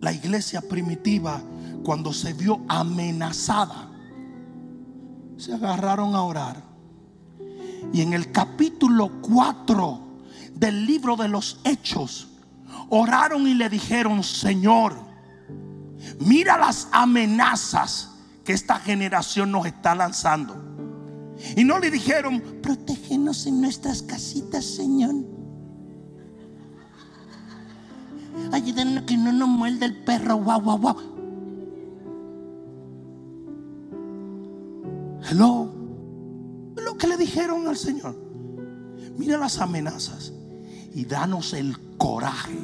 [0.01, 1.41] la iglesia primitiva
[1.83, 3.91] cuando se vio amenazada?
[5.39, 6.63] Se agarraron a orar.
[7.93, 10.01] Y en el capítulo 4
[10.55, 12.29] del libro de los Hechos,
[12.91, 15.09] oraron y le dijeron, Señor,
[16.21, 18.11] Mira las amenazas
[18.45, 20.78] que esta generación nos está lanzando.
[21.57, 25.15] Y no le dijeron, protégenos en nuestras casitas, Señor.
[28.53, 30.97] Ayúdanos que no nos muelde el perro, guau, guau, guau.
[35.31, 35.75] Hello.
[36.77, 38.17] Lo que le dijeron al Señor.
[39.17, 40.33] Mira las amenazas
[40.95, 42.59] y danos el coraje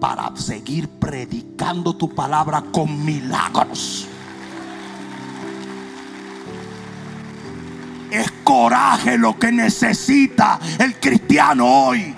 [0.00, 4.08] para seguir predicando tu palabra con milagros.
[8.62, 12.14] Coraje lo que necesita el cristiano hoy.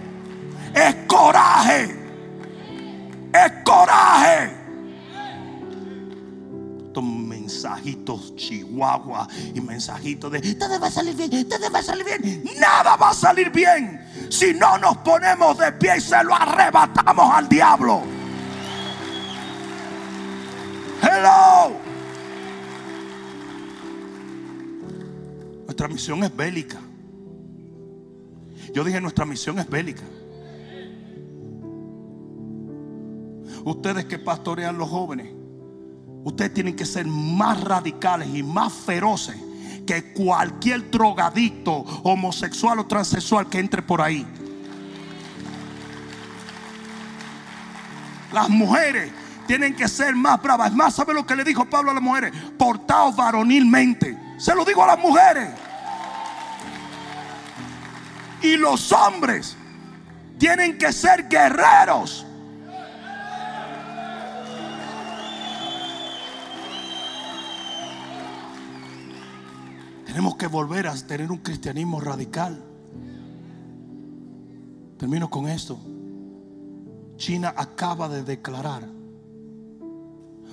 [0.74, 1.84] Es coraje.
[3.32, 4.64] Es coraje.
[7.02, 12.44] Mensajitos chihuahua y mensajitos de todo va a salir bien, todo va a salir bien.
[12.58, 17.34] Nada va a salir bien si no nos ponemos de pie y se lo arrebatamos
[17.34, 18.02] al diablo.
[21.02, 21.83] Hello.
[25.84, 26.78] Nuestra misión es bélica.
[28.72, 30.02] Yo dije, nuestra misión es bélica.
[33.66, 35.28] Ustedes que pastorean los jóvenes,
[36.24, 39.36] ustedes tienen que ser más radicales y más feroces
[39.86, 44.26] que cualquier drogadicto, homosexual o transexual que entre por ahí.
[48.32, 49.12] Las mujeres
[49.46, 50.70] tienen que ser más bravas.
[50.70, 52.32] Es más, ¿sabe lo que le dijo Pablo a las mujeres?
[52.58, 54.18] Portaos varonilmente.
[54.38, 55.63] Se lo digo a las mujeres.
[58.44, 59.56] Y los hombres
[60.36, 62.26] tienen que ser guerreros.
[70.04, 72.62] Tenemos que volver a tener un cristianismo radical.
[74.98, 75.78] Termino con esto.
[77.16, 78.86] China acaba de declarar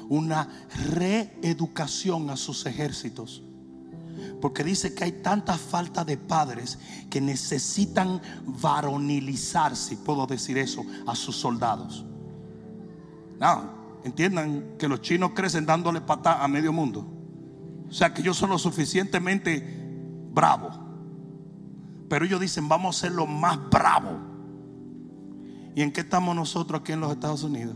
[0.07, 0.47] una
[0.93, 3.43] reeducación a sus ejércitos.
[4.39, 10.83] Porque dice que hay tanta falta de padres que necesitan varonilizar, si puedo decir eso,
[11.05, 12.05] a sus soldados.
[13.39, 13.71] No,
[14.03, 17.05] entiendan que los chinos crecen dándole patada a medio mundo.
[17.89, 19.63] O sea que ellos son lo suficientemente
[20.31, 20.79] bravos.
[22.09, 24.15] Pero ellos dicen, vamos a ser lo más bravos.
[25.75, 27.75] ¿Y en qué estamos nosotros aquí en los Estados Unidos?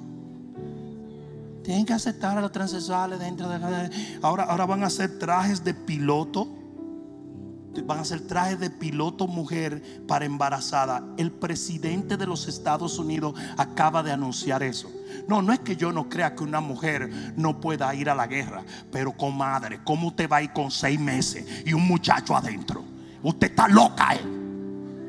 [1.65, 3.89] Tienen que aceptar a los transexuales dentro de la...
[4.21, 6.47] Ahora, ahora van a hacer trajes de piloto
[7.83, 11.03] van a hacer trajes de piloto mujer para embarazada.
[11.17, 14.89] El presidente de los Estados Unidos acaba de anunciar eso.
[15.27, 18.27] No, no es que yo no crea que una mujer no pueda ir a la
[18.27, 22.83] guerra, pero comadre, ¿cómo usted va a ir con seis meses y un muchacho adentro?
[23.23, 24.21] Usted está loca, ¿eh?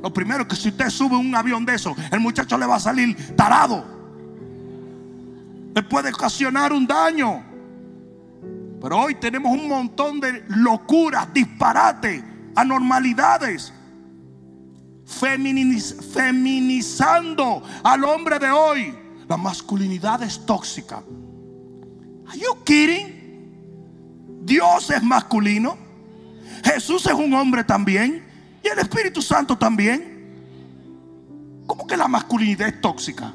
[0.02, 2.80] Lo primero que si usted sube un avión de eso, el muchacho le va a
[2.80, 3.95] salir tarado.
[5.76, 7.44] Le puede ocasionar un daño.
[8.80, 12.24] Pero hoy tenemos un montón de locuras, disparates,
[12.54, 13.74] anormalidades.
[16.14, 18.98] feminizando al hombre de hoy.
[19.28, 21.02] La masculinidad es tóxica.
[22.26, 24.40] Are you kidding?
[24.44, 25.76] Dios es masculino.
[26.64, 28.24] Jesús es un hombre también.
[28.64, 30.16] Y el Espíritu Santo también.
[31.66, 33.34] ¿Cómo que la masculinidad es tóxica?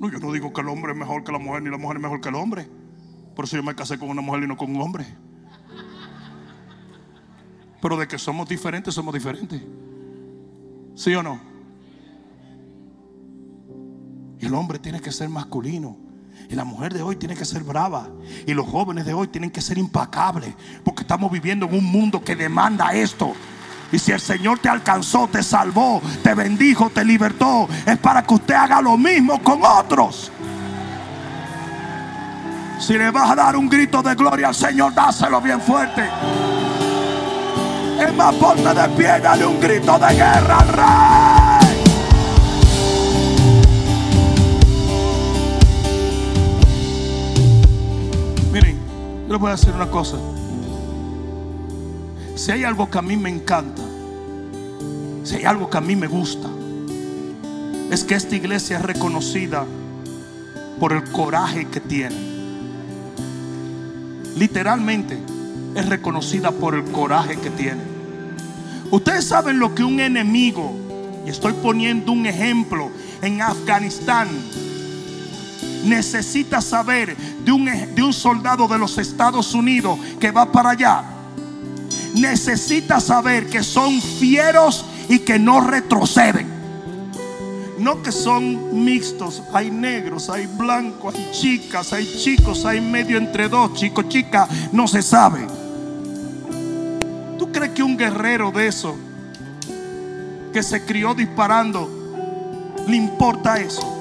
[0.00, 1.96] No, yo no digo que el hombre es mejor que la mujer, ni la mujer
[1.96, 2.68] es mejor que el hombre.
[3.34, 5.06] Por eso yo me casé con una mujer y no con un hombre.
[7.80, 9.62] Pero de que somos diferentes, somos diferentes.
[10.94, 11.40] ¿Sí o no?
[14.40, 15.96] Y el hombre tiene que ser masculino.
[16.48, 18.08] Y la mujer de hoy tiene que ser brava.
[18.46, 20.54] Y los jóvenes de hoy tienen que ser impacables.
[20.84, 23.34] Porque estamos viviendo en un mundo que demanda esto.
[23.90, 28.34] Y si el Señor te alcanzó, te salvó, te bendijo, te libertó, es para que
[28.34, 30.30] usted haga lo mismo con otros.
[32.78, 36.04] Si le vas a dar un grito de gloria al Señor, dáselo bien fuerte.
[37.98, 41.82] Es más, ponte de pie, dale un grito de guerra al rey.
[48.52, 48.78] Miren,
[49.26, 50.16] yo les voy a decir una cosa.
[52.38, 53.82] Si hay algo que a mí me encanta,
[55.24, 56.48] si hay algo que a mí me gusta,
[57.90, 59.66] es que esta iglesia es reconocida
[60.78, 62.14] por el coraje que tiene.
[64.36, 65.18] Literalmente
[65.74, 67.82] es reconocida por el coraje que tiene.
[68.92, 70.72] Ustedes saben lo que un enemigo,
[71.26, 74.28] y estoy poniendo un ejemplo, en Afganistán,
[75.84, 81.17] necesita saber de un, de un soldado de los Estados Unidos que va para allá.
[82.14, 86.58] Necesita saber que son fieros y que no retroceden.
[87.78, 93.48] No que son mixtos, hay negros, hay blancos, hay chicas, hay chicos, hay medio entre
[93.48, 95.46] dos, chico, chica, no se sabe.
[97.38, 98.96] ¿Tú crees que un guerrero de eso,
[100.52, 101.88] que se crió disparando,
[102.88, 103.94] le importa eso?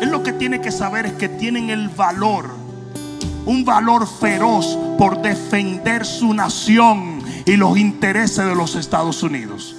[0.00, 2.50] Él lo que tiene que saber es que tienen el valor,
[3.46, 7.17] un valor feroz por defender su nación
[7.48, 9.74] y los intereses de los Estados Unidos.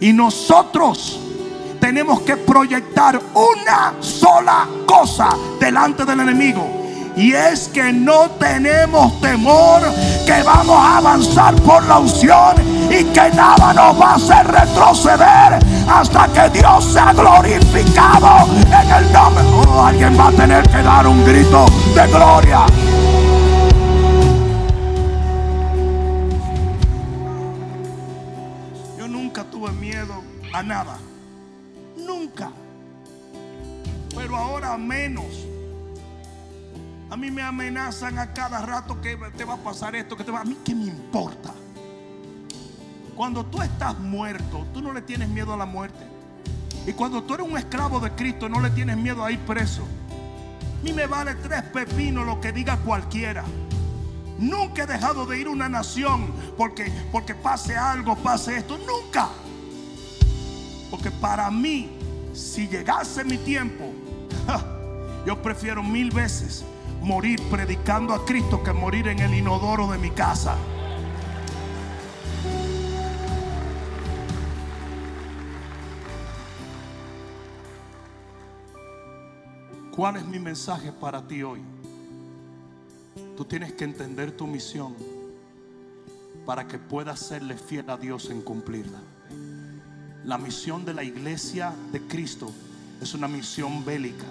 [0.00, 1.18] Y nosotros
[1.80, 6.82] tenemos que proyectar una sola cosa delante del enemigo.
[7.16, 9.80] Y es que no tenemos temor,
[10.26, 12.54] que vamos a avanzar por la unción
[12.90, 15.58] y que nada nos va a hacer retroceder
[15.88, 19.42] hasta que Dios sea glorificado en el nombre.
[19.68, 21.64] Oh, alguien va a tener que dar un grito
[21.94, 22.66] de gloria.
[30.64, 30.98] Nada.
[31.96, 32.50] Nunca.
[34.14, 35.46] Pero ahora menos.
[37.10, 40.32] A mí me amenazan a cada rato que te va a pasar esto, que te
[40.32, 41.54] va a mí qué me importa.
[43.14, 46.04] Cuando tú estás muerto, tú no le tienes miedo a la muerte.
[46.86, 49.82] Y cuando tú eres un esclavo de Cristo, no le tienes miedo a ir preso.
[49.82, 53.44] A mí me vale tres pepinos lo que diga cualquiera.
[54.38, 58.76] Nunca he dejado de ir a una nación porque, porque pase algo, pase esto.
[58.78, 59.28] Nunca.
[60.94, 61.90] Porque para mí,
[62.32, 63.90] si llegase mi tiempo,
[65.26, 66.64] yo prefiero mil veces
[67.02, 70.56] morir predicando a Cristo que morir en el inodoro de mi casa.
[79.96, 81.60] ¿Cuál es mi mensaje para ti hoy?
[83.36, 84.94] Tú tienes que entender tu misión
[86.46, 89.00] para que puedas serle fiel a Dios en cumplirla.
[90.24, 92.50] La misión de la iglesia de Cristo
[93.00, 94.26] es una misión bélica.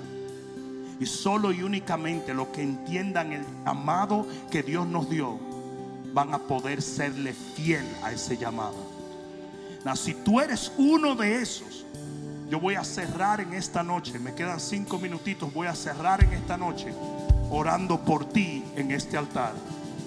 [0.99, 5.39] Y solo y únicamente los que entiendan el llamado que Dios nos dio
[6.13, 8.75] van a poder serle fiel a ese llamado.
[9.85, 11.85] Now, si tú eres uno de esos,
[12.49, 14.17] yo voy a cerrar en esta noche.
[14.17, 15.53] Me quedan cinco minutitos.
[15.53, 16.93] Voy a cerrar en esta noche
[17.51, 19.53] orando por ti en este altar.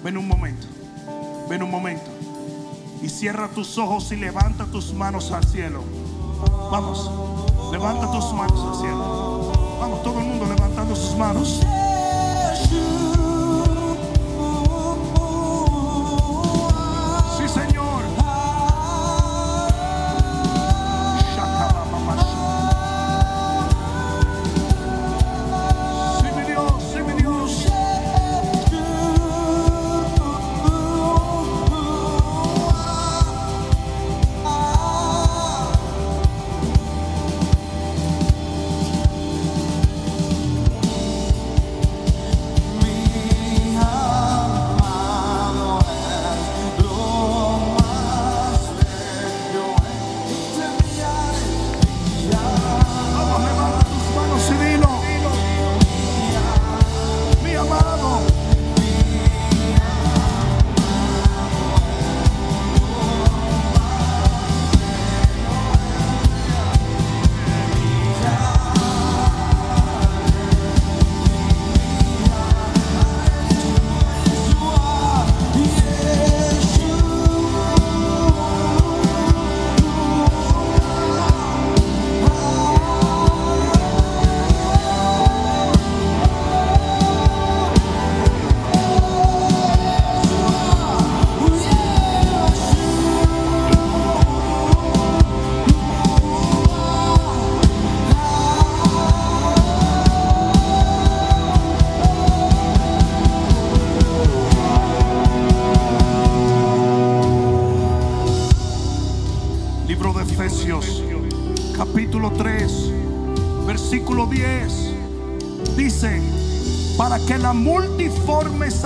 [0.03, 0.67] Ven un momento.
[1.49, 2.11] Ven un momento.
[3.03, 5.83] Y cierra tus ojos y levanta tus manos al cielo.
[6.71, 7.11] Vamos.
[7.73, 9.53] Levanta tus manos al cielo.
[9.81, 11.61] Vamos, todo el mundo levantando sus manos.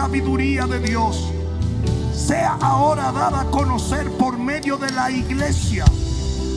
[0.00, 1.30] Sabiduría de Dios
[2.14, 5.84] sea ahora dada a conocer por medio de la iglesia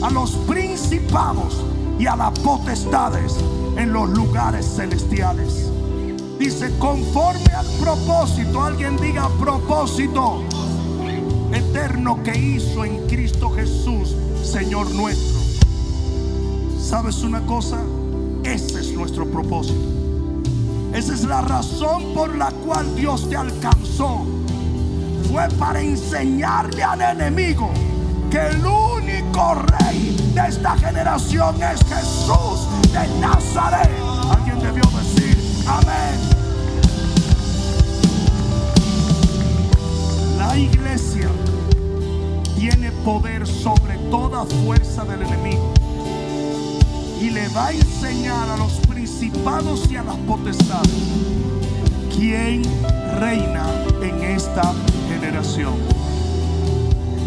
[0.02, 1.62] a los principados
[1.98, 3.36] y a las potestades
[3.76, 5.70] en los lugares celestiales.
[6.38, 10.42] Dice, conforme al propósito, alguien diga propósito
[11.52, 15.38] eterno que hizo en Cristo Jesús, Señor nuestro.
[16.80, 17.78] ¿Sabes una cosa?
[18.42, 19.93] Ese es nuestro propósito.
[20.94, 24.24] Esa es la razón por la cual Dios te alcanzó.
[25.28, 27.68] Fue para enseñarle al enemigo
[28.30, 33.90] que el único rey de esta generación es Jesús de Nazaret.
[34.30, 35.36] Alguien debió decir
[35.66, 36.20] amén.
[40.38, 41.28] La iglesia
[42.56, 45.74] tiene poder sobre toda fuerza del enemigo
[47.20, 48.83] y le va a enseñar a los
[49.22, 50.90] y a las potestades
[52.16, 52.62] quién
[53.20, 53.64] reina
[54.02, 54.72] en esta
[55.08, 55.74] generación.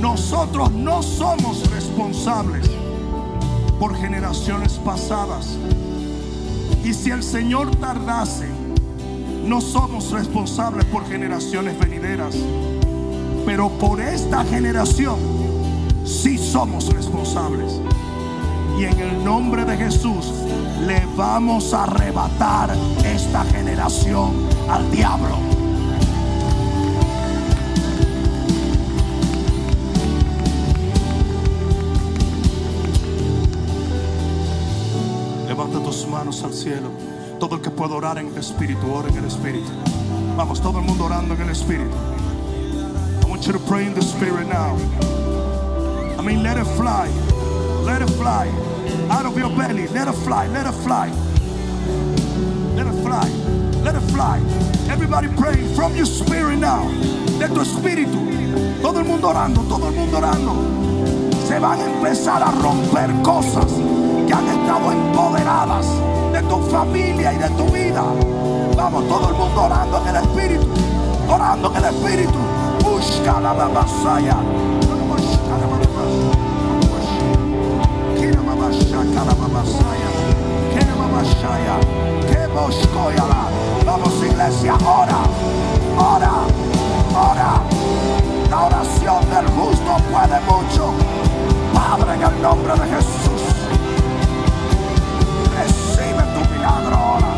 [0.01, 2.69] Nosotros no somos responsables
[3.79, 5.57] por generaciones pasadas.
[6.83, 8.47] Y si el Señor tardase,
[9.45, 12.35] no somos responsables por generaciones venideras.
[13.45, 15.17] Pero por esta generación
[16.05, 17.79] sí somos responsables.
[18.77, 20.33] Y en el nombre de Jesús
[20.85, 25.37] le vamos a arrebatar esta generación al diablo.
[35.47, 36.89] Levanta tus manos al cielo.
[37.39, 39.69] Todo el que pueda orar en el Espíritu, ora en el Espíritu.
[40.35, 41.95] Vamos, todo el mundo orando en el Espíritu.
[43.23, 44.75] I want you to pray in the Spirit now.
[46.17, 47.07] I mean, let it fly.
[47.87, 48.49] Let it fly.
[49.09, 49.87] Out of your belly.
[49.87, 50.47] Let it fly.
[50.47, 51.07] Let it fly.
[52.75, 53.29] Let it fly.
[53.81, 54.41] Let it fly.
[54.91, 56.83] Everybody praying from your spirit now.
[57.39, 58.19] De tu espíritu.
[58.81, 59.61] Todo el mundo orando.
[59.69, 60.53] Todo el mundo orando.
[61.47, 63.71] Se van a empezar a romper cosas
[64.27, 65.87] que han estado empoderadas
[66.33, 68.03] de tu familia y de tu vida.
[68.75, 70.67] Vamos, todo el mundo orando en el espíritu.
[71.29, 72.39] Orando en el espíritu.
[72.83, 74.35] Busca la babasaya.
[83.85, 85.19] Vamos, iglesia, ora.
[85.97, 86.31] Ora.
[87.15, 87.61] Ora.
[88.49, 90.93] La oración del justo puede mucho.
[91.73, 93.41] Padre, en el nombre de Jesús.
[95.57, 97.31] Recibe tu milagro ahora.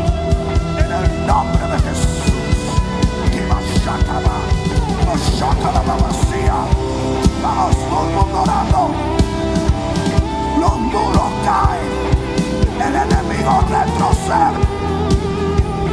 [0.78, 2.32] En el nombre de Jesús.
[3.30, 4.36] Que mashakala.
[5.06, 6.56] Mashakala babasía.
[7.42, 8.90] Vamos, todo mundo orando.
[10.58, 11.79] Los muros caen.
[13.40, 14.60] El enemigo retrocede.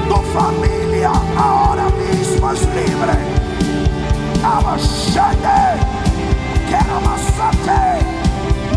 [0.10, 3.16] Tu familia ahora mismo es libre.
[4.44, 5.80] Abashende.
[6.68, 8.06] Que namasate.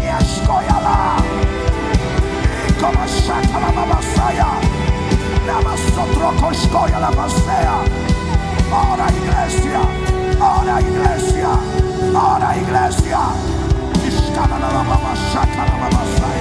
[0.01, 1.17] Y escoyala.
[2.69, 4.49] Y como shaka la babasaya.
[5.47, 7.79] Namasotro koshkoya la basea.
[8.73, 9.81] Ahora iglesia.
[10.41, 11.51] Ahora iglesia.
[12.15, 13.19] Ahora iglesia.
[14.07, 16.40] Ishkala la la baba shaka la baba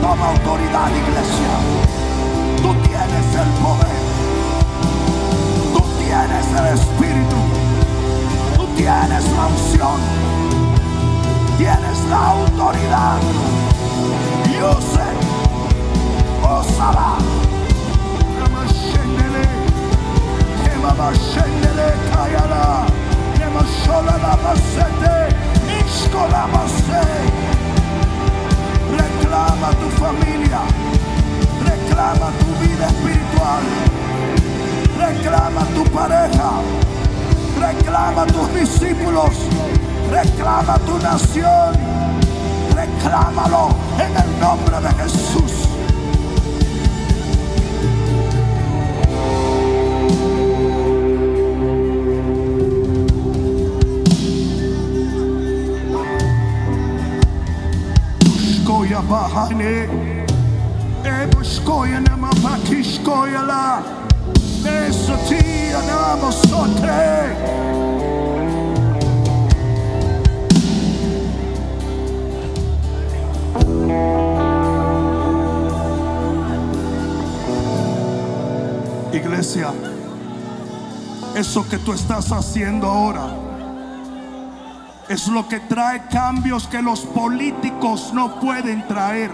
[0.00, 1.52] Toma autoridad iglesia.
[2.62, 4.00] Tú tienes el poder.
[5.74, 7.36] Tú tienes el espíritu.
[8.56, 10.00] Tú tienes la unción.
[11.58, 13.18] Tienes la autoridad.
[14.46, 16.44] Use it.
[16.44, 17.35] Osala.
[26.30, 27.16] La masete.
[28.90, 30.60] Reclama tu familia.
[31.64, 33.62] Reclama tu vida espiritual.
[34.98, 36.50] Reclama tu pareja.
[37.60, 39.34] Reclama tus discípulos.
[40.10, 41.74] Reclama tu nación.
[42.74, 43.68] Reclámalo
[43.98, 45.65] en el nombre de Jesús.
[58.96, 59.88] Shkoya bahane.
[61.04, 63.82] Ebo shkoya nama bakishkoya la.
[64.62, 67.36] Nesotia namo sotre.
[79.12, 79.72] iglesia.
[81.34, 83.45] Eso que tú estás haciendo ahora
[85.08, 89.30] es lo que trae cambios que los políticos no pueden traer,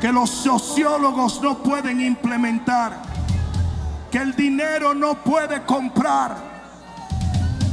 [0.00, 3.00] que los sociólogos no pueden implementar,
[4.10, 6.36] que el dinero no puede comprar.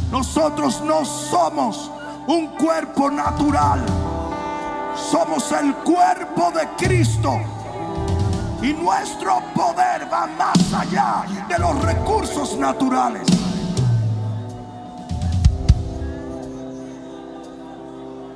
[0.09, 1.91] Nosotros no somos
[2.27, 3.85] un cuerpo natural,
[4.95, 7.39] somos el cuerpo de Cristo.
[8.61, 13.46] Y nuestro poder va más allá de los recursos naturales.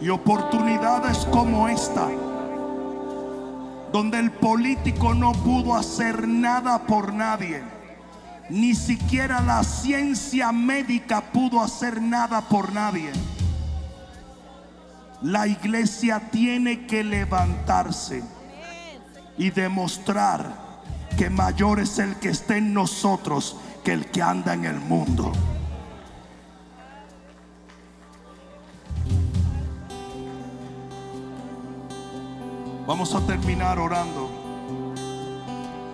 [0.02, 2.10] Y oportunidades como esta,
[3.92, 7.62] donde el político no pudo hacer nada por nadie,
[8.50, 13.12] ni siquiera la ciencia médica pudo hacer nada por nadie.
[15.22, 18.24] La iglesia tiene que levantarse
[19.38, 20.72] y demostrar
[21.16, 25.32] que mayor es el que está en nosotros que el que anda en el mundo.
[32.92, 34.30] Vamos a terminar orando,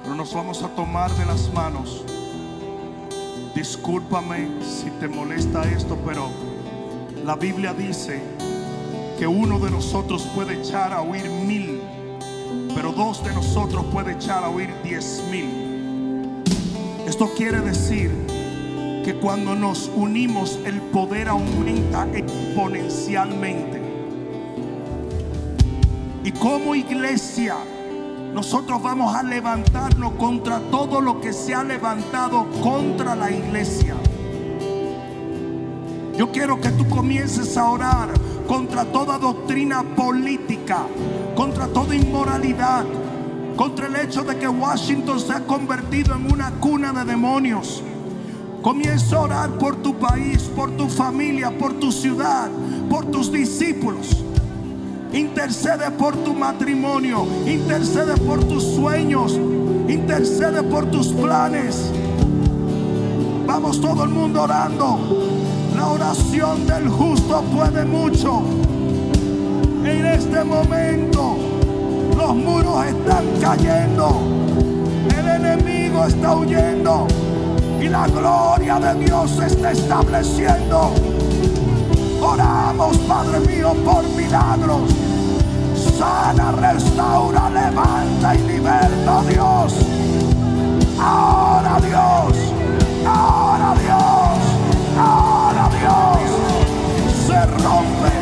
[0.01, 2.03] pero nos vamos a tomar de las manos.
[3.53, 6.31] Discúlpame si te molesta esto, pero
[7.23, 8.19] la Biblia dice
[9.19, 11.81] que uno de nosotros puede echar a huir mil,
[12.73, 16.43] pero dos de nosotros puede echar a huir diez mil.
[17.05, 18.09] Esto quiere decir
[19.05, 23.86] que cuando nos unimos el poder aumenta exponencialmente.
[26.27, 27.55] Y como iglesia,
[28.33, 33.95] nosotros vamos a levantarnos contra todo lo que se ha levantado contra la iglesia.
[36.17, 38.09] Yo quiero que tú comiences a orar
[38.45, 40.79] contra toda doctrina política,
[41.33, 42.83] contra toda inmoralidad,
[43.55, 47.81] contra el hecho de que Washington se ha convertido en una cuna de demonios.
[48.61, 52.49] Comienza a orar por tu país, por tu familia, por tu ciudad,
[52.89, 54.25] por tus discípulos.
[55.13, 59.39] Intercede por tu matrimonio, intercede por tus sueños,
[59.87, 61.91] intercede por tus planes.
[63.45, 64.99] Vamos todo el mundo orando.
[65.75, 68.41] La oración del justo puede mucho.
[69.85, 71.37] En este momento
[72.17, 74.21] los muros están cayendo.
[75.17, 77.07] El enemigo está huyendo.
[77.79, 80.91] Y la gloria de Dios se está estableciendo.
[82.77, 84.91] Padre mío, por milagros.
[85.97, 89.73] Sana, restaura, levanta y liberta, Dios.
[90.99, 92.37] Ahora, Dios.
[93.03, 94.39] Ahora, Dios.
[94.99, 96.29] Ahora, Dios.
[97.25, 98.13] Se rompe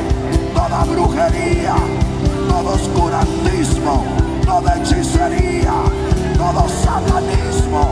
[0.54, 1.76] toda brujería,
[2.48, 4.06] todo oscurantismo,
[4.46, 5.74] toda hechicería,
[6.38, 7.90] todo satanismo.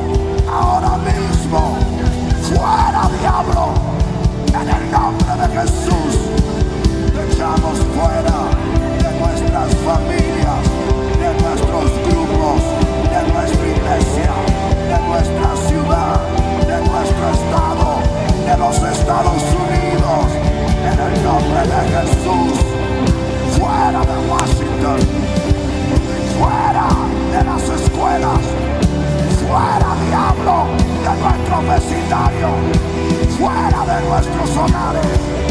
[0.49, 1.75] Ahora mismo.
[2.41, 3.93] Fuera, diablo.
[4.53, 6.02] En el nombre de Jesús,
[7.37, 8.37] fuera
[9.01, 10.63] de nuestras familias,
[11.19, 12.61] de nuestros grupos,
[13.09, 14.33] de nuestra iglesia,
[14.87, 16.21] de nuestra ciudad,
[16.67, 17.99] de nuestro estado,
[18.45, 20.25] de los Estados Unidos.
[20.83, 22.59] En el nombre de Jesús,
[23.57, 24.99] fuera de Washington,
[26.37, 26.87] fuera
[27.31, 28.41] de las escuelas,
[29.47, 30.67] fuera diablo
[31.03, 32.49] de nuestro vecindario,
[33.37, 35.42] fuera de nuestros hogares.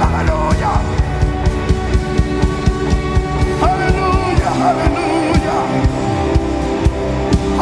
[0.00, 0.72] Aleluya, aleluya,
[4.66, 5.56] aleluya,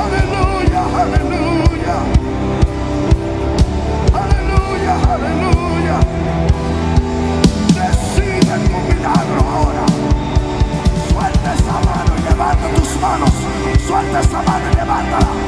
[0.02, 1.96] aleluya, aleluya.
[4.18, 5.96] Aleluya, aleluya.
[7.76, 9.87] Recibe tu milagro ahora.
[12.74, 13.30] Tus manos.
[13.86, 15.47] Suelta esa mano y levántala.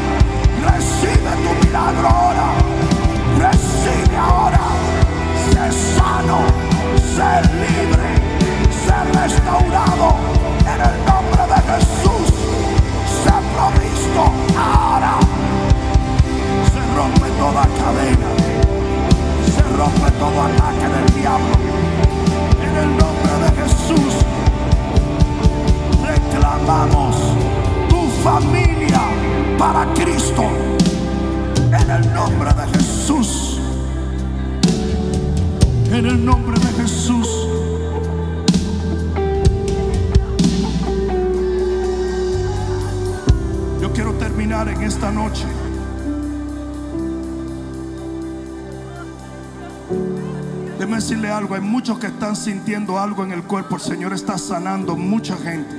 [52.40, 53.76] Sintiendo algo en el cuerpo.
[53.76, 55.76] El Señor está sanando mucha gente.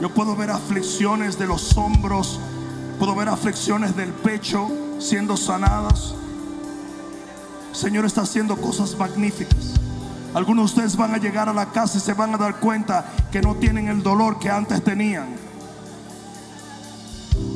[0.00, 2.38] Yo puedo ver aflicciones de los hombros,
[2.98, 4.68] puedo ver aflicciones del pecho
[4.98, 6.14] siendo sanadas.
[7.70, 9.74] El Señor está haciendo cosas magníficas.
[10.34, 13.04] Algunos de ustedes van a llegar a la casa y se van a dar cuenta
[13.32, 15.28] que no tienen el dolor que antes tenían.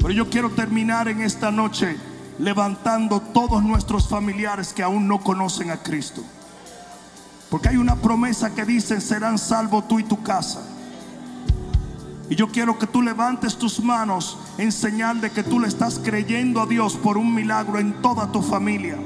[0.00, 1.96] Pero yo quiero terminar en esta noche
[2.38, 6.22] levantando todos nuestros familiares que aún no conocen a Cristo.
[7.54, 10.60] Porque hay una promesa que dice, serán salvos tú y tu casa.
[12.28, 16.00] Y yo quiero que tú levantes tus manos en señal de que tú le estás
[16.02, 18.98] creyendo a Dios por un milagro en toda tu familia.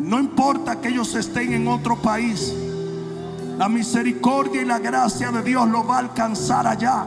[0.00, 2.54] No importa que ellos estén en otro país,
[3.58, 7.04] la misericordia y la gracia de Dios lo va a alcanzar allá.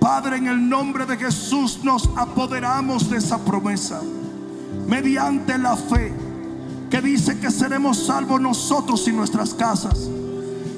[0.00, 4.00] Padre, en el nombre de Jesús nos apoderamos de esa promesa
[4.88, 6.23] mediante la fe
[6.90, 10.08] que dice que seremos salvos nosotros y nuestras casas.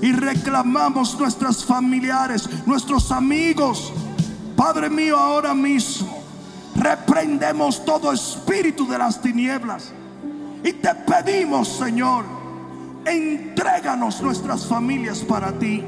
[0.02, 3.92] Y reclamamos nuestras familiares, nuestros amigos.
[4.56, 6.16] Padre mío, ahora mismo
[6.74, 9.92] reprendemos todo espíritu de las tinieblas.
[10.62, 12.24] Y te pedimos, Señor,
[13.04, 15.82] entréganos nuestras familias para ti.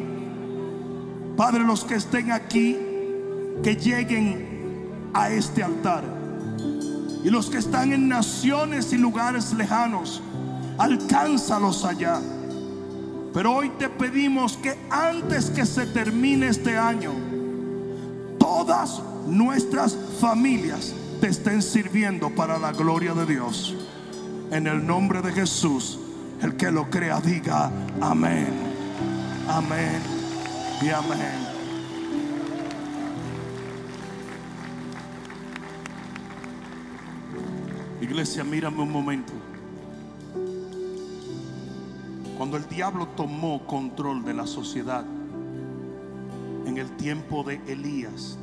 [1.37, 2.77] Padre, los que estén aquí,
[3.63, 6.18] que lleguen a este altar.
[7.29, 10.23] Y los que están en naciones y lugares lejanos,
[10.79, 12.23] alcánzalos allá.
[13.35, 17.13] Pero hoy te pedimos que antes que se termine este año,
[18.39, 23.77] todas nuestras familias te estén sirviendo para la gloria de Dios.
[24.51, 25.99] En el nombre de Jesús,
[26.41, 28.55] el que lo crea diga amén.
[29.47, 30.01] Amén
[30.81, 31.48] y amén.
[38.09, 39.35] Iglesia, mírame un momento.
[42.39, 45.05] Cuando el diablo tomó control de la sociedad
[46.65, 48.39] en el tiempo de Elías,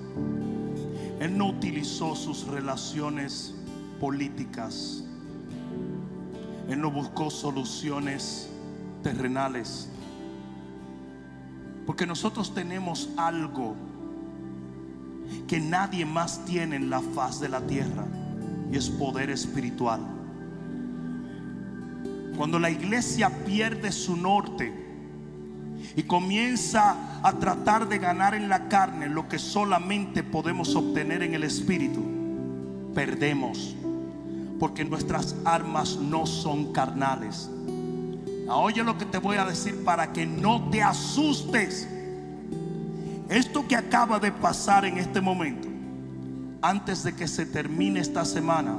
[1.20, 3.56] él no utilizó sus relaciones
[4.00, 5.04] políticas.
[6.70, 8.52] Él no buscó soluciones
[9.02, 9.90] terrenales.
[11.88, 13.74] Porque nosotros tenemos algo
[15.48, 18.06] que nadie más tiene en la faz de la tierra
[18.77, 20.02] es poder espiritual.
[22.38, 24.73] Cuando la iglesia pierde su norte
[25.95, 31.34] y comienza a tratar de ganar en la carne lo que solamente podemos obtener en
[31.34, 32.03] el espíritu,
[32.93, 33.76] perdemos.
[34.60, 37.49] Porque nuestras armas no son carnales.
[38.47, 41.88] Oye lo que te voy a decir para que no te asustes.
[43.30, 45.74] Esto que acaba de pasar en este momento
[46.68, 48.78] antes de que se termine esta semana,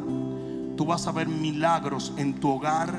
[0.77, 2.93] tú vas a ver milagros en tu hogar,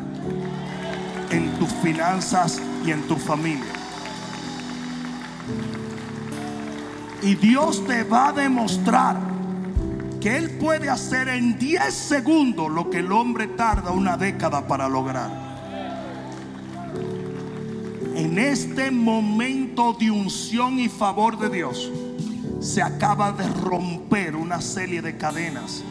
[1.29, 3.65] en tus finanzas y en tu familia.
[7.21, 9.17] Y Dios te va a demostrar
[10.21, 14.87] que Él puede hacer en 10 segundos lo que el hombre tarda una década para
[14.87, 15.29] lograr.
[18.15, 21.91] En este momento de unción y favor de Dios
[22.59, 25.83] se acaba de romper una serie de cadenas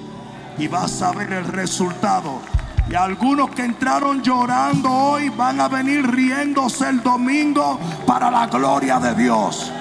[0.59, 2.41] y vas a ver el resultado.
[2.89, 9.01] Y algunos que entraron llorando hoy van a venir riéndose el domingo para la gloria
[9.01, 9.73] de Dios.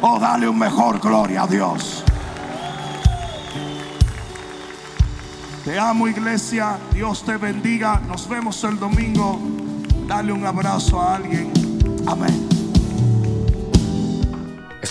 [0.00, 2.04] O oh, dale un mejor gloria a Dios.
[5.64, 8.00] Te amo iglesia, Dios te bendiga.
[8.08, 9.38] Nos vemos el domingo.
[10.06, 11.52] Dale un abrazo a alguien.
[12.06, 12.59] Amén.